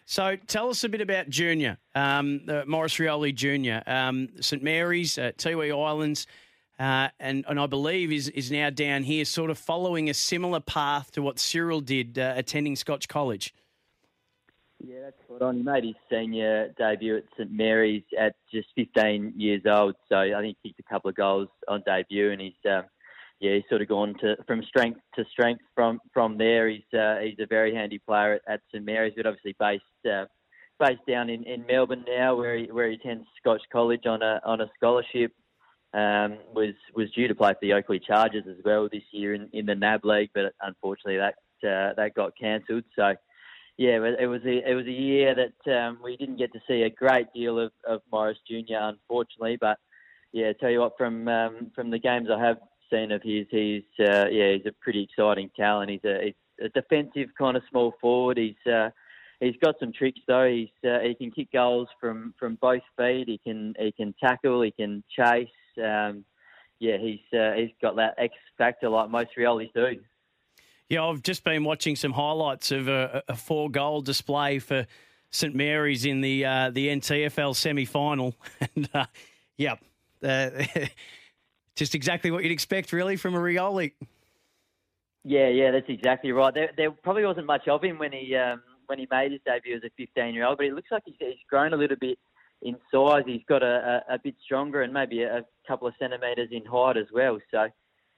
[0.05, 5.31] So tell us a bit about Junior, um, Maurice Rioli Junior, um, St Mary's, uh,
[5.37, 6.27] Tiwi Islands.
[6.77, 10.59] Uh, and, and I believe is, is now down here, sort of following a similar
[10.59, 13.53] path to what Cyril did, uh, attending Scotch College.
[14.85, 15.57] Yeah, that's spot on.
[15.57, 20.41] He made his senior debut at St Mary's at just 15 years old, so I
[20.41, 22.83] think he kicked a couple of goals on debut, and he's um,
[23.39, 26.67] yeah he's sort of gone to from strength to strength from from there.
[26.67, 30.25] He's uh, he's a very handy player at, at St Mary's, but obviously based uh,
[30.79, 34.41] based down in, in Melbourne now, where he where he attends Scotch College on a
[34.45, 35.31] on a scholarship.
[35.93, 39.47] Um, was was due to play for the Oakleigh Chargers as well this year in,
[39.53, 42.83] in the NAB League, but unfortunately that uh, that got cancelled.
[42.95, 43.13] So
[43.77, 46.83] yeah, it was a it was a year that um, we didn't get to see
[46.83, 49.57] a great deal of, of Maurice Junior, unfortunately.
[49.59, 49.79] But
[50.31, 52.57] yeah, tell you what, from um, from the games I have
[52.91, 55.89] seen of his, he's uh, yeah, he's a pretty exciting talent.
[55.89, 58.37] He's a, he's a defensive kind of small forward.
[58.37, 58.89] He's uh,
[59.39, 60.47] he's got some tricks though.
[60.47, 63.27] He's uh, he can kick goals from, from both feet.
[63.27, 64.61] He can he can tackle.
[64.61, 65.47] He can chase.
[65.83, 66.25] Um,
[66.79, 69.99] yeah, he's uh, he's got that X factor like most Riolis do.
[70.93, 74.85] Yeah, I've just been watching some highlights of a, a four goal display for
[75.31, 78.35] St Mary's in the uh, the NTFL semi final,
[78.75, 79.07] and uh,
[79.57, 79.77] yeah,
[80.23, 80.51] uh,
[81.75, 83.93] just exactly what you'd expect really from a Rioli.
[85.23, 86.53] Yeah, yeah, that's exactly right.
[86.53, 89.75] There, there probably wasn't much of him when he um, when he made his debut
[89.75, 91.15] as a 15 year old, but it looks like he's,
[91.49, 92.19] grown a little bit
[92.61, 93.23] in size.
[93.25, 96.63] He's got a, a, a bit stronger and maybe a, a couple of centimetres in
[96.65, 97.39] height as well.
[97.49, 97.69] So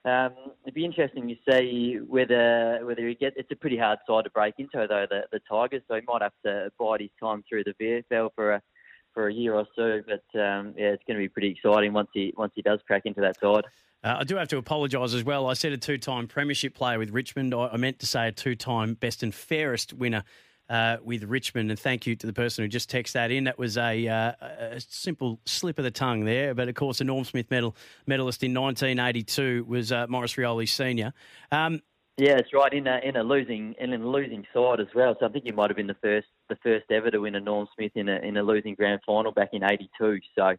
[0.06, 3.36] um, it'd be interesting to see whether whether he gets.
[3.40, 5.82] It's a pretty hard side to break into though, the, the Tigers.
[5.88, 8.62] So he might have to bide his time through the VFL for a
[9.14, 10.02] for a year or so.
[10.06, 13.04] But um, yeah, it's going to be pretty exciting once he once he does crack
[13.06, 13.64] into that side.
[14.04, 15.48] Uh, I do have to apologise as well.
[15.48, 17.56] I said a two-time premiership player with Richmond.
[17.56, 20.24] I, I meant to say a two-time best and fairest winner
[20.70, 21.70] uh, with Richmond.
[21.70, 23.46] And thank you to the person who just texted that in.
[23.46, 26.54] That was a, uh, a, simple slip of the tongue there.
[26.54, 27.76] But of course, a Norm Smith medal
[28.08, 31.14] medalist in 1982 was uh, Maurice Rioli Senior.
[31.52, 31.82] Um,
[32.18, 32.72] yeah, that's right.
[32.72, 35.18] In a in a losing in a losing side as well.
[35.20, 37.42] So I think he might have been the first the first ever to win a
[37.42, 40.20] Norm Smith in a in a losing grand final back in '82.
[40.34, 40.56] So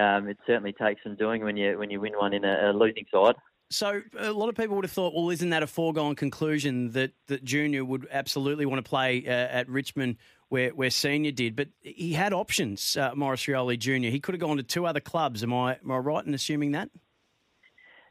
[0.00, 2.72] um, it certainly takes some doing when you when you win one in a, a
[2.72, 3.34] losing side.
[3.74, 7.10] So a lot of people would have thought, well, isn't that a foregone conclusion that,
[7.26, 10.16] that Junior would absolutely want to play uh, at Richmond
[10.48, 11.56] where, where Senior did?
[11.56, 14.10] But he had options, uh, Maurice Rioli Junior.
[14.10, 15.42] He could have gone to two other clubs.
[15.42, 16.88] Am I am I right in assuming that?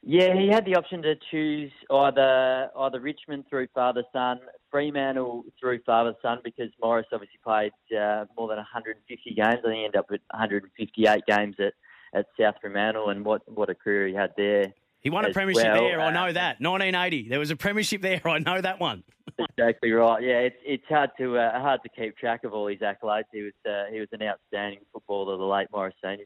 [0.02, 5.80] Yeah, he had the option to choose either either Richmond through father son, Fremantle through
[5.86, 9.48] father son, because Maurice obviously played uh, more than 150 games.
[9.48, 11.74] I think he ended up with 158 games at,
[12.14, 14.74] at South Fremantle, and what what a career he had there.
[15.04, 15.84] He won a premiership well.
[15.84, 16.00] there.
[16.00, 16.62] I know that.
[16.62, 17.28] 1980.
[17.28, 18.22] There was a premiership there.
[18.26, 19.04] I know that one.
[19.58, 20.24] exactly right.
[20.24, 23.24] Yeah, it's it's hard to uh, hard to keep track of all his accolades.
[23.34, 26.26] He was uh, he was an outstanding footballer, the late Maurice Senior.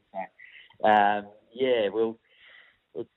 [0.84, 2.18] Um, yeah, well,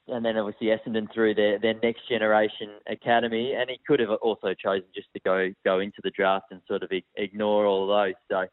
[0.08, 4.54] and then obviously Essendon through their, their next generation academy, and he could have also
[4.54, 8.16] chosen just to go go into the draft and sort of ignore all those.
[8.32, 8.46] So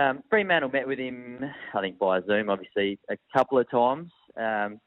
[0.00, 4.10] um, Fremantle met with him, I think by Zoom, obviously a couple of times.
[4.36, 4.80] Um,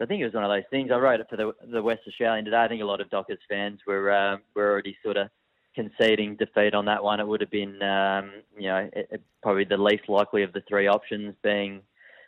[0.00, 0.90] I think it was one of those things.
[0.92, 2.58] I wrote it for the the West Australian today.
[2.62, 5.28] I think a lot of Dockers fans were um, were already sort of
[5.74, 7.20] conceding defeat on that one.
[7.20, 10.62] It would have been, um, you know, it, it, probably the least likely of the
[10.68, 11.82] three options being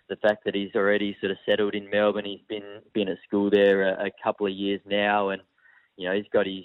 [0.09, 2.25] the fact that he's already sort of settled in Melbourne.
[2.25, 5.43] He's been been at school there a, a couple of years now, and
[5.97, 6.65] you know he's got his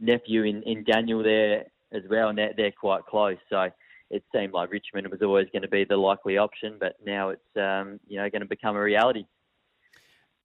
[0.00, 3.38] nephew in, in Daniel there as well, and they're, they're quite close.
[3.50, 3.68] So
[4.10, 7.56] it seemed like Richmond was always going to be the likely option, but now it's
[7.56, 9.26] um, you know going to become a reality.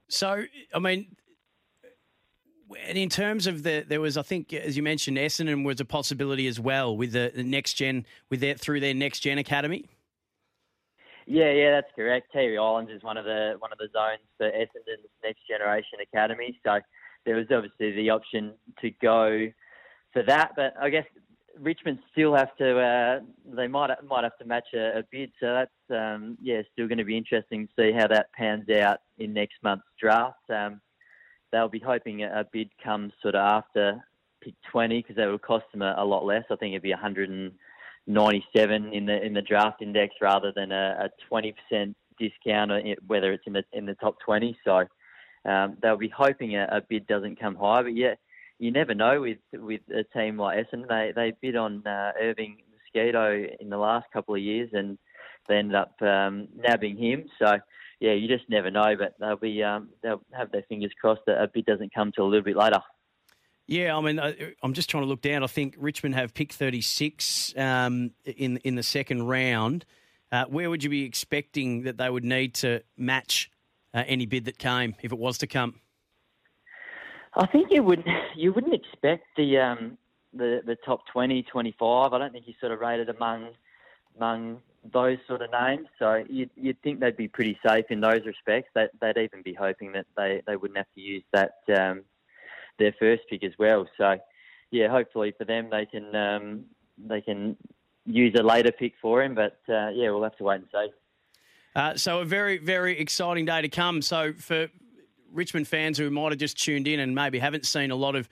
[0.09, 1.15] So, I mean,
[2.87, 5.85] and in terms of the, there was, I think, as you mentioned, Essendon was a
[5.85, 9.85] possibility as well with the, the next gen, with their through their next gen academy.
[11.25, 12.33] Yeah, yeah, that's correct.
[12.35, 16.59] Tiwi Islands is one of the one of the zones for Essendon's next generation academy.
[16.65, 16.79] So
[17.25, 19.47] there was obviously the option to go
[20.11, 21.05] for that, but I guess
[21.59, 22.79] Richmond still have to.
[22.79, 23.19] Uh,
[23.55, 26.97] they might might have to match a, a bid, so that's um, yeah, still going
[26.97, 30.49] to be interesting to see how that pans out in next month's draft.
[30.49, 30.81] Um,
[31.51, 34.03] they'll be hoping a, bid comes sort of after
[34.41, 36.43] pick 20 because that will cost them a, a, lot less.
[36.51, 41.33] I think it'd be 197 in the in the draft index rather than a, a
[41.33, 41.53] 20%
[42.19, 42.71] discount,
[43.07, 44.57] whether it's in the in the top 20.
[44.65, 44.85] So
[45.45, 48.15] um, they'll be hoping a, a bid doesn't come high, but yeah
[48.63, 50.87] you never know with with a team like Essendon.
[50.87, 54.97] They they bid on uh, Irving Mosquito in the last couple of years, and
[55.49, 57.25] they ended up um, nabbing him.
[57.39, 57.57] So
[57.99, 58.95] yeah, you just never know.
[58.97, 62.25] But they'll be um, they'll have their fingers crossed that a bid doesn't come till
[62.25, 62.79] a little bit later.
[63.67, 64.19] Yeah, I mean,
[64.61, 65.43] I'm just trying to look down.
[65.43, 69.85] I think Richmond have pick 36 um, in in the second round.
[70.31, 73.51] Uh, where would you be expecting that they would need to match
[73.93, 75.81] uh, any bid that came if it was to come?
[77.35, 78.03] I think you would
[78.35, 79.97] you wouldn't expect the um,
[80.33, 82.13] the the top 20, 25.
[82.13, 83.49] I don't think he's sort of rated among
[84.17, 84.61] among
[84.91, 85.87] those sort of names.
[85.97, 88.69] So you'd, you'd think they'd be pretty safe in those respects.
[88.75, 92.01] That they'd even be hoping that they, they wouldn't have to use that um,
[92.79, 93.87] their first pick as well.
[93.97, 94.17] So
[94.71, 96.65] yeah, hopefully for them they can um,
[96.97, 97.55] they can
[98.05, 99.35] use a later pick for him.
[99.35, 100.93] But uh, yeah, we'll have to wait and see.
[101.75, 104.01] Uh, so a very, very exciting day to come.
[104.01, 104.67] So for
[105.33, 108.29] Richmond fans who might have just tuned in and maybe haven't seen a lot of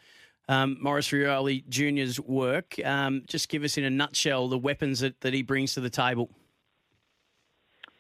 [0.47, 5.20] um, Maurice Rioli Jr.'s work, um, just give us in a nutshell the weapons that,
[5.22, 6.30] that he brings to the table.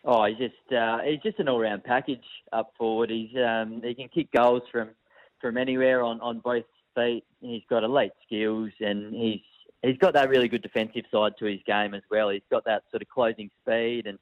[0.03, 3.11] Oh, he's just uh, he's just an all-round package up forward.
[3.11, 4.89] He's um, he can kick goals from
[5.39, 7.23] from anywhere on, on both feet.
[7.39, 9.41] He's got elite skills, and he's
[9.83, 12.29] he's got that really good defensive side to his game as well.
[12.29, 14.17] He's got that sort of closing speed, and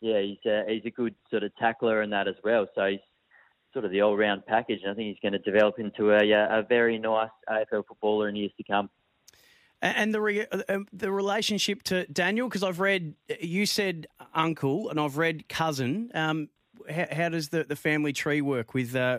[0.00, 2.66] yeah, he's a, he's a good sort of tackler and that as well.
[2.74, 3.00] So he's
[3.72, 6.62] sort of the all-round package, and I think he's going to develop into a, a
[6.68, 8.90] very nice AFL footballer in years to come.
[9.80, 15.00] And the re- uh, the relationship to Daniel, because I've read you said uncle, and
[15.00, 16.10] I've read cousin.
[16.14, 16.50] Um,
[16.88, 19.18] how, how, does the, the family tree work with uh,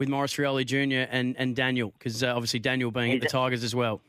[0.00, 1.08] with Maurice Rioli Jr.
[1.12, 1.92] and, and Daniel?
[1.96, 4.00] Because uh, obviously Daniel being at the Tigers as well.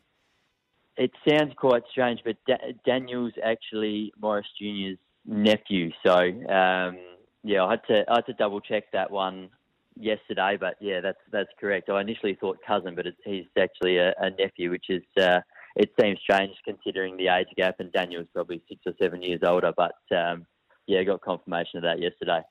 [0.97, 5.91] It sounds quite strange, but da- Daniel's actually Maurice Jr.'s nephew.
[6.03, 6.97] So um,
[7.43, 9.49] yeah, I had to I had to double check that one
[10.01, 11.89] yesterday, but yeah, that's that's correct.
[11.89, 15.39] I initially thought cousin, but he's actually a, a nephew, which is uh,
[15.75, 19.71] it seems strange considering the age gap, and Daniel's probably six or seven years older.
[19.75, 20.45] But um,
[20.87, 22.41] yeah, got confirmation of that yesterday.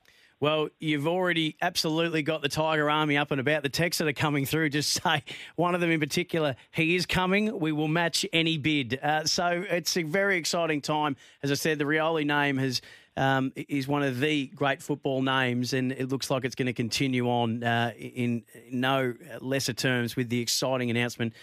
[0.41, 3.61] Well, you've already absolutely got the Tiger Army up and about.
[3.61, 5.23] The texts that are coming through just say
[5.55, 7.59] one of them in particular, he is coming.
[7.59, 8.99] We will match any bid.
[9.01, 11.15] Uh, so it's a very exciting time.
[11.43, 12.81] As I said, the Rioli name has
[13.17, 16.73] um, is one of the great football names, and it looks like it's going to
[16.73, 21.33] continue on uh, in no lesser terms with the exciting announcement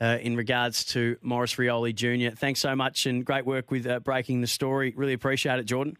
[0.00, 2.36] uh, in regards to Maurice Rioli Jr.
[2.36, 4.92] Thanks so much and great work with uh, breaking the story.
[4.96, 5.96] Really appreciate it, Jordan.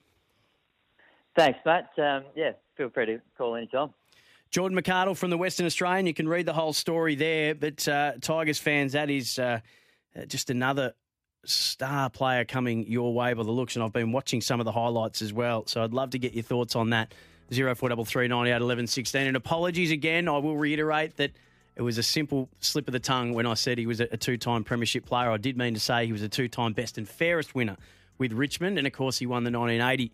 [1.35, 1.91] Thanks, Matt.
[1.99, 3.91] Um, yeah, feel free to call anytime.
[4.51, 6.07] Jordan McArdle from the Western Australian.
[6.07, 7.55] You can read the whole story there.
[7.55, 9.61] But uh, Tigers fans, that is uh,
[10.29, 10.95] just another
[11.49, 13.76] star player coming your way by the looks.
[13.76, 15.66] And I've been watching some of the highlights as well.
[15.66, 17.12] So I'd love to get your thoughts on that.
[17.53, 19.26] Zero four double three ninety eight eleven sixteen.
[19.26, 20.28] And apologies again.
[20.28, 21.30] I will reiterate that
[21.76, 24.36] it was a simple slip of the tongue when I said he was a two
[24.36, 25.30] time Premiership player.
[25.30, 27.76] I did mean to say he was a two time best and fairest winner
[28.18, 28.78] with Richmond.
[28.78, 30.11] And of course, he won the 1980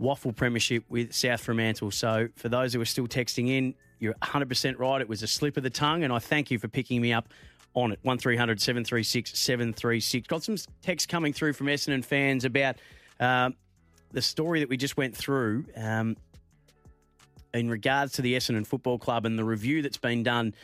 [0.00, 1.90] WAFL Premiership with South Fremantle.
[1.90, 5.00] So for those who are still texting in, you're 100% right.
[5.00, 6.04] It was a slip of the tongue.
[6.04, 7.28] And I thank you for picking me up
[7.74, 7.98] on it.
[8.02, 10.26] 1300 736 736.
[10.26, 12.76] Got some texts coming through from Essendon fans about
[13.20, 13.54] um,
[14.12, 16.16] the story that we just went through um,
[17.52, 20.54] in regards to the Essendon Football Club and the review that's been done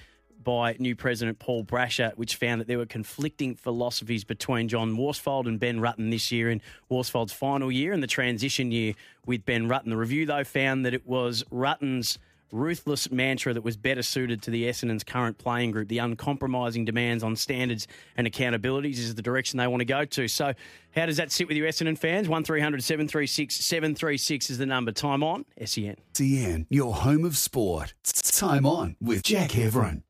[0.42, 5.46] by new president Paul Brasher, which found that there were conflicting philosophies between John Worsfold
[5.46, 8.94] and Ben Rutten this year in Worsfold's final year and the transition year
[9.26, 9.90] with Ben Rutten.
[9.90, 12.18] The review, though, found that it was Rutten's
[12.52, 15.88] ruthless mantra that was better suited to the Essendon's current playing group.
[15.88, 17.86] The uncompromising demands on standards
[18.16, 20.28] and accountabilities is the direction they want to go to.
[20.28, 20.54] So,
[20.94, 22.28] how does that sit with you, Essendon fans?
[22.28, 24.92] 1300 736 736 is the number.
[24.92, 25.96] Time on, SEN.
[26.14, 27.94] SEN, your home of sport.
[28.04, 30.02] Time on with Jack Heverin.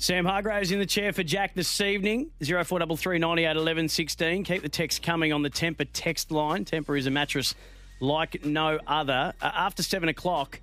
[0.00, 2.30] Sam Hargraves in the chair for Jack this evening.
[2.42, 4.44] 0433 98 11 16.
[4.44, 6.64] Keep the text coming on the Tempur text line.
[6.64, 7.54] Tempur is a mattress
[8.00, 9.34] like no other.
[9.42, 10.58] Uh, after 7 o'clock,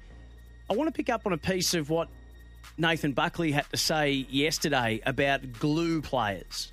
[0.72, 2.10] I want to pick up on a piece of what
[2.80, 6.72] Nathan Buckley had to say yesterday about glue players.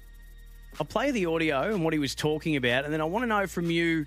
[0.80, 3.26] I'll play the audio and what he was talking about, and then I want to
[3.26, 4.06] know from you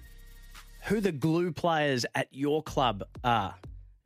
[0.86, 3.54] who the glue players at your club are.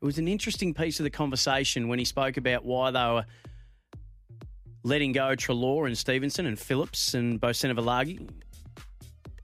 [0.02, 3.26] It was an interesting piece of the conversation when he spoke about why they were
[4.84, 8.30] letting go Treloar and Stephenson and Phillips and Bosenavulagi.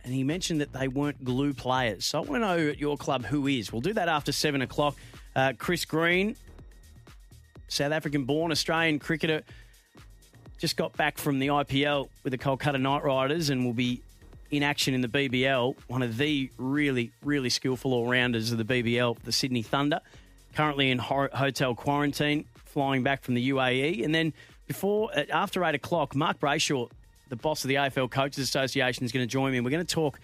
[0.04, 2.06] And he mentioned that they weren't glue players.
[2.06, 3.72] So I want to know at your club who is.
[3.72, 4.96] We'll do that after 7 o'clock.
[5.36, 6.36] Uh, Chris Green,
[7.68, 9.44] South African born Australian cricketer,
[10.58, 14.02] just got back from the IPL with the Kolkata Knight Riders and will be
[14.50, 15.76] in action in the BBL.
[15.88, 20.00] One of the really, really skillful all rounders of the BBL, the Sydney Thunder.
[20.56, 24.04] Currently in ho- hotel quarantine, flying back from the UAE.
[24.04, 24.34] And then
[24.68, 26.90] before, uh, after eight o'clock, Mark Brayshaw,
[27.30, 29.60] the boss of the AFL Coaches Association, is going to join me.
[29.60, 30.20] We're going to talk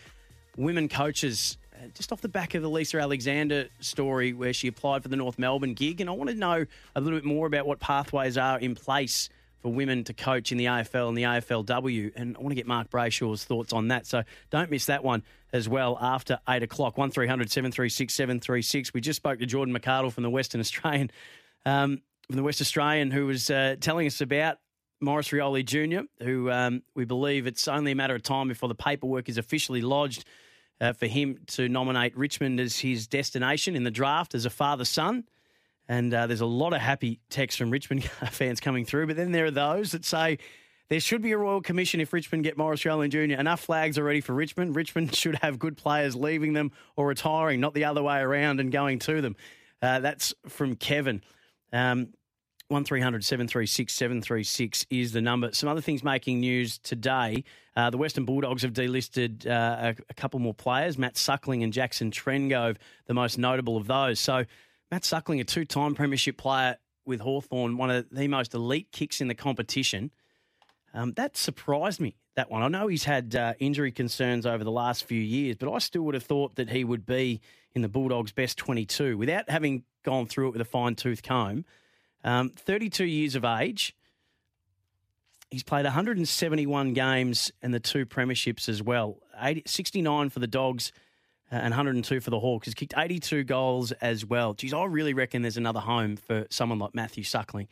[0.58, 5.02] women coaches uh, just off the back of the Lisa Alexander story where she applied
[5.04, 6.02] for the North Melbourne gig.
[6.02, 6.66] And I want to know
[6.96, 9.30] a little bit more about what pathways are in place
[9.62, 12.12] for women to coach in the AFL and the AFLW.
[12.16, 14.06] And I want to get Mark Brayshaw's thoughts on that.
[14.06, 15.24] So don't miss that one
[15.54, 16.98] as well after 8 o'clock.
[16.98, 18.94] 1300 736 736.
[18.94, 21.12] We just spoke to Jordan McArdle from the Western Australian,
[21.66, 24.58] um, from the West Australian, who was uh, telling us about
[25.02, 28.76] Maurice Rioli Jr., who um, we believe it's only a matter of time before the
[28.76, 30.26] paperwork is officially lodged
[30.80, 34.86] uh, for him to nominate Richmond as his destination in the draft as a father
[34.86, 35.26] son.
[35.88, 39.08] And uh, there's a lot of happy texts from Richmond fans coming through.
[39.08, 40.40] But then there are those that say
[40.90, 43.40] there should be a Royal Commission if Richmond get Maurice Rioli Jr.
[43.40, 44.76] Enough flags already for Richmond.
[44.76, 48.72] Richmond should have good players leaving them or retiring, not the other way around and
[48.72, 49.36] going to them.
[49.82, 51.22] Uh, that's from Kevin.
[51.74, 52.14] Um,
[52.70, 55.52] 1300 736 736 is the number.
[55.54, 57.44] Some other things making news today.
[57.76, 61.74] Uh, the Western Bulldogs have delisted uh, a, a, couple more players, Matt Suckling and
[61.74, 64.20] Jackson Trengove, the most notable of those.
[64.20, 64.46] So,
[64.92, 69.20] Matt Suckling, a two time Premiership player with Hawthorn, one of the most elite kicks
[69.20, 70.12] in the competition.
[70.94, 72.62] Um, that surprised me, that one.
[72.62, 76.04] I know he's had uh, injury concerns over the last few years, but I still
[76.04, 77.42] would have thought that he would be
[77.74, 81.66] in the Bulldogs' best 22 without having gone through it with a fine tooth comb.
[82.24, 83.96] Um, 32 years of age.
[85.50, 89.18] He's played 171 games and the two premierships as well.
[89.40, 90.92] 80, 69 for the Dogs
[91.52, 92.66] uh, and 102 for the Hawks.
[92.66, 94.54] He's kicked 82 goals as well.
[94.54, 97.68] Geez, I really reckon there's another home for someone like Matthew Suckling.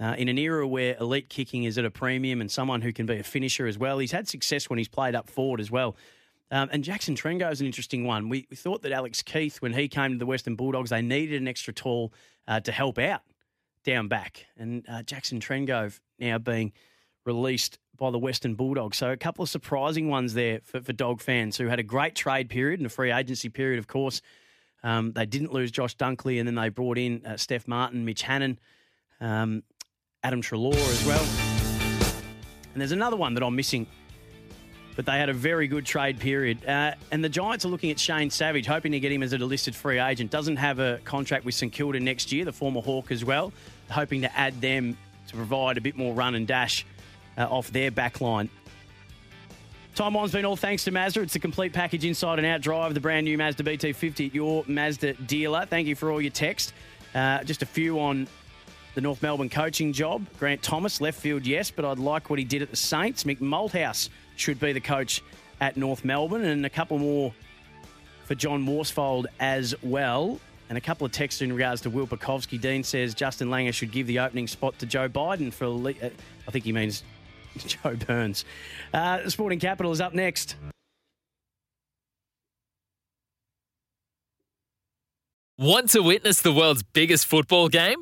[0.00, 3.06] Uh, in an era where elite kicking is at a premium and someone who can
[3.06, 3.98] be a finisher as well.
[3.98, 5.94] He's had success when he's played up forward as well.
[6.52, 8.28] Um, and Jackson Trengove is an interesting one.
[8.28, 11.40] We, we, thought that Alex Keath, when he came to the Western Bulldogs, they needed
[11.40, 12.12] an extra tall
[12.46, 13.22] uh, to help out
[13.84, 14.44] down back.
[14.58, 16.72] And uh, Jackson Trengove now being
[17.24, 18.98] released by the Western Bulldogs.
[18.98, 22.14] So a couple of surprising ones there for, for dog fans who had a great
[22.14, 24.20] trade period and a free agency period, of course.
[24.82, 28.22] Um, they didn't lose Josh Dunkley, and then they brought in uh, Stef Martin, Mitch
[28.22, 28.58] Hannan,
[29.22, 29.62] um,
[30.22, 31.24] Adam Treloar as well.
[32.72, 33.86] And there's another one that I'm missing
[34.96, 36.64] but they had a very good trade period.
[36.66, 39.38] Uh, and the Giants are looking at Shane Savage, hoping to get him as a
[39.38, 40.30] listed free agent.
[40.30, 43.52] Doesn't have a contract with St Kilda next year, the former Hawk as well,
[43.90, 44.96] hoping to add them
[45.28, 46.84] to provide a bit more run and dash
[47.38, 48.50] uh, off their back line.
[49.94, 51.20] Time on's been all thanks to Mazda.
[51.20, 54.64] It's a complete package inside and out drive, the brand new Mazda BT50 at your
[54.66, 55.66] Mazda dealer.
[55.66, 56.72] Thank you for all your text.
[57.14, 58.26] Uh, just a few on
[58.94, 60.26] the North Melbourne coaching job.
[60.38, 63.24] Grant Thomas, left field, yes, but I'd like what he did at the Saints.
[63.24, 64.08] Mick Malthouse
[64.42, 65.22] should be the coach
[65.60, 67.32] at North Melbourne, and a couple more
[68.24, 70.40] for John Worsfold as well.
[70.68, 72.06] And a couple of texts in regards to Will.
[72.06, 76.08] Dean says Justin Langer should give the opening spot to Joe Biden for, uh,
[76.48, 77.04] I think he means
[77.58, 78.44] Joe Burns.
[78.92, 80.56] Uh, Sporting Capital is up next.
[85.58, 88.01] Want to witness the world's biggest football game?